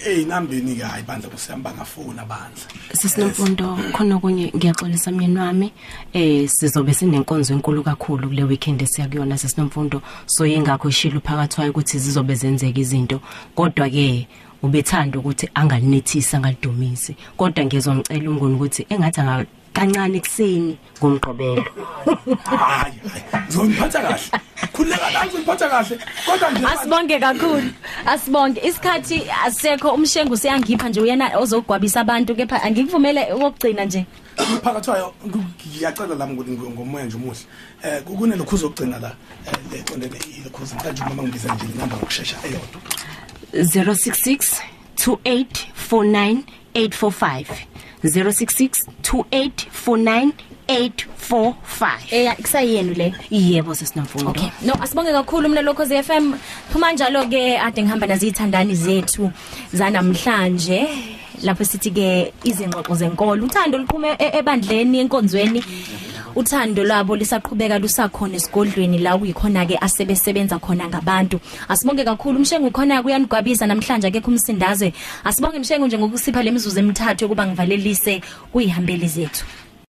[0.06, 2.64] einambeni ke hayi bandla nkosiyami bangafuna bandla.
[2.92, 5.72] Sisinomfundo khona okunye ngiyaxolisa myeni wami.
[6.12, 11.98] Eh sizobe sinenkonzo enkulu kakhulu kule weekend esiya kuyona sisinomfundo so yingakho ishilo phakathwayo ukuthi
[11.98, 13.20] zizobe zenzeka izinto.
[13.54, 14.26] Kodwa ke
[14.62, 17.16] ubethanda ukuthi angalinethisa angalidumisi.
[17.36, 21.64] Kodwa ngizomcela ungoni ukuthi engathi anga kancane ekseni ngomgqibelo
[22.44, 23.00] hayi hayi.
[23.46, 24.30] Ngizoniphatha kahle.
[24.72, 25.98] Khuleka la ngizoniphatha kahle.
[26.26, 27.70] Kodwa nje Asibonge kakhulu.
[28.06, 28.60] Asibonge.
[28.68, 34.06] Isikhathi asekho umshengu siyangipha nje uyena ozogwabisa abantu kepha angikuvumele ukugcina nje.
[34.64, 37.38] phakathwayo ngiyacela lami ukuthi ngi- ngomoya nje omuhle.
[37.82, 39.12] Eh kunelokhuzo okugcina la
[39.46, 42.80] eh, le qondene ilokhuzo manje mama ngibiza nje inamba ngokusheshsha eyodwa.
[43.52, 44.62] 066
[44.96, 46.42] 2849
[46.74, 47.44] 845
[48.04, 50.32] 066 2849
[50.68, 51.54] 845
[52.10, 53.14] Eya kusayiyenu le.
[53.30, 54.48] yebo sesinomfundo Okay.
[54.62, 56.34] No asibonge kakhulu mina lokhozi FM.
[56.72, 59.30] Phuma njalo ke ade ngihamba nazithandani zethu
[59.72, 60.88] zanamhlanje.
[61.42, 63.46] Lapho sithi ke izingxoxo zenkolo.
[63.46, 65.62] Uthando luqhume e- ebandleni enkonzweni.
[66.36, 71.40] Uthando lwabo lisaqhubeka lusakhona esigodlweni la kuyikhona ke asebesebenza khona ngabantu.
[71.68, 74.92] Asibonge kakhulu umshengu khona kuyanigwabisa namhlanje akekho umsindazwe.
[75.24, 78.20] Asibonge mshengu nje ngokusipha lemizuzu emithathu yokuba ngivalelise
[78.52, 79.44] kuyihambeli zethu.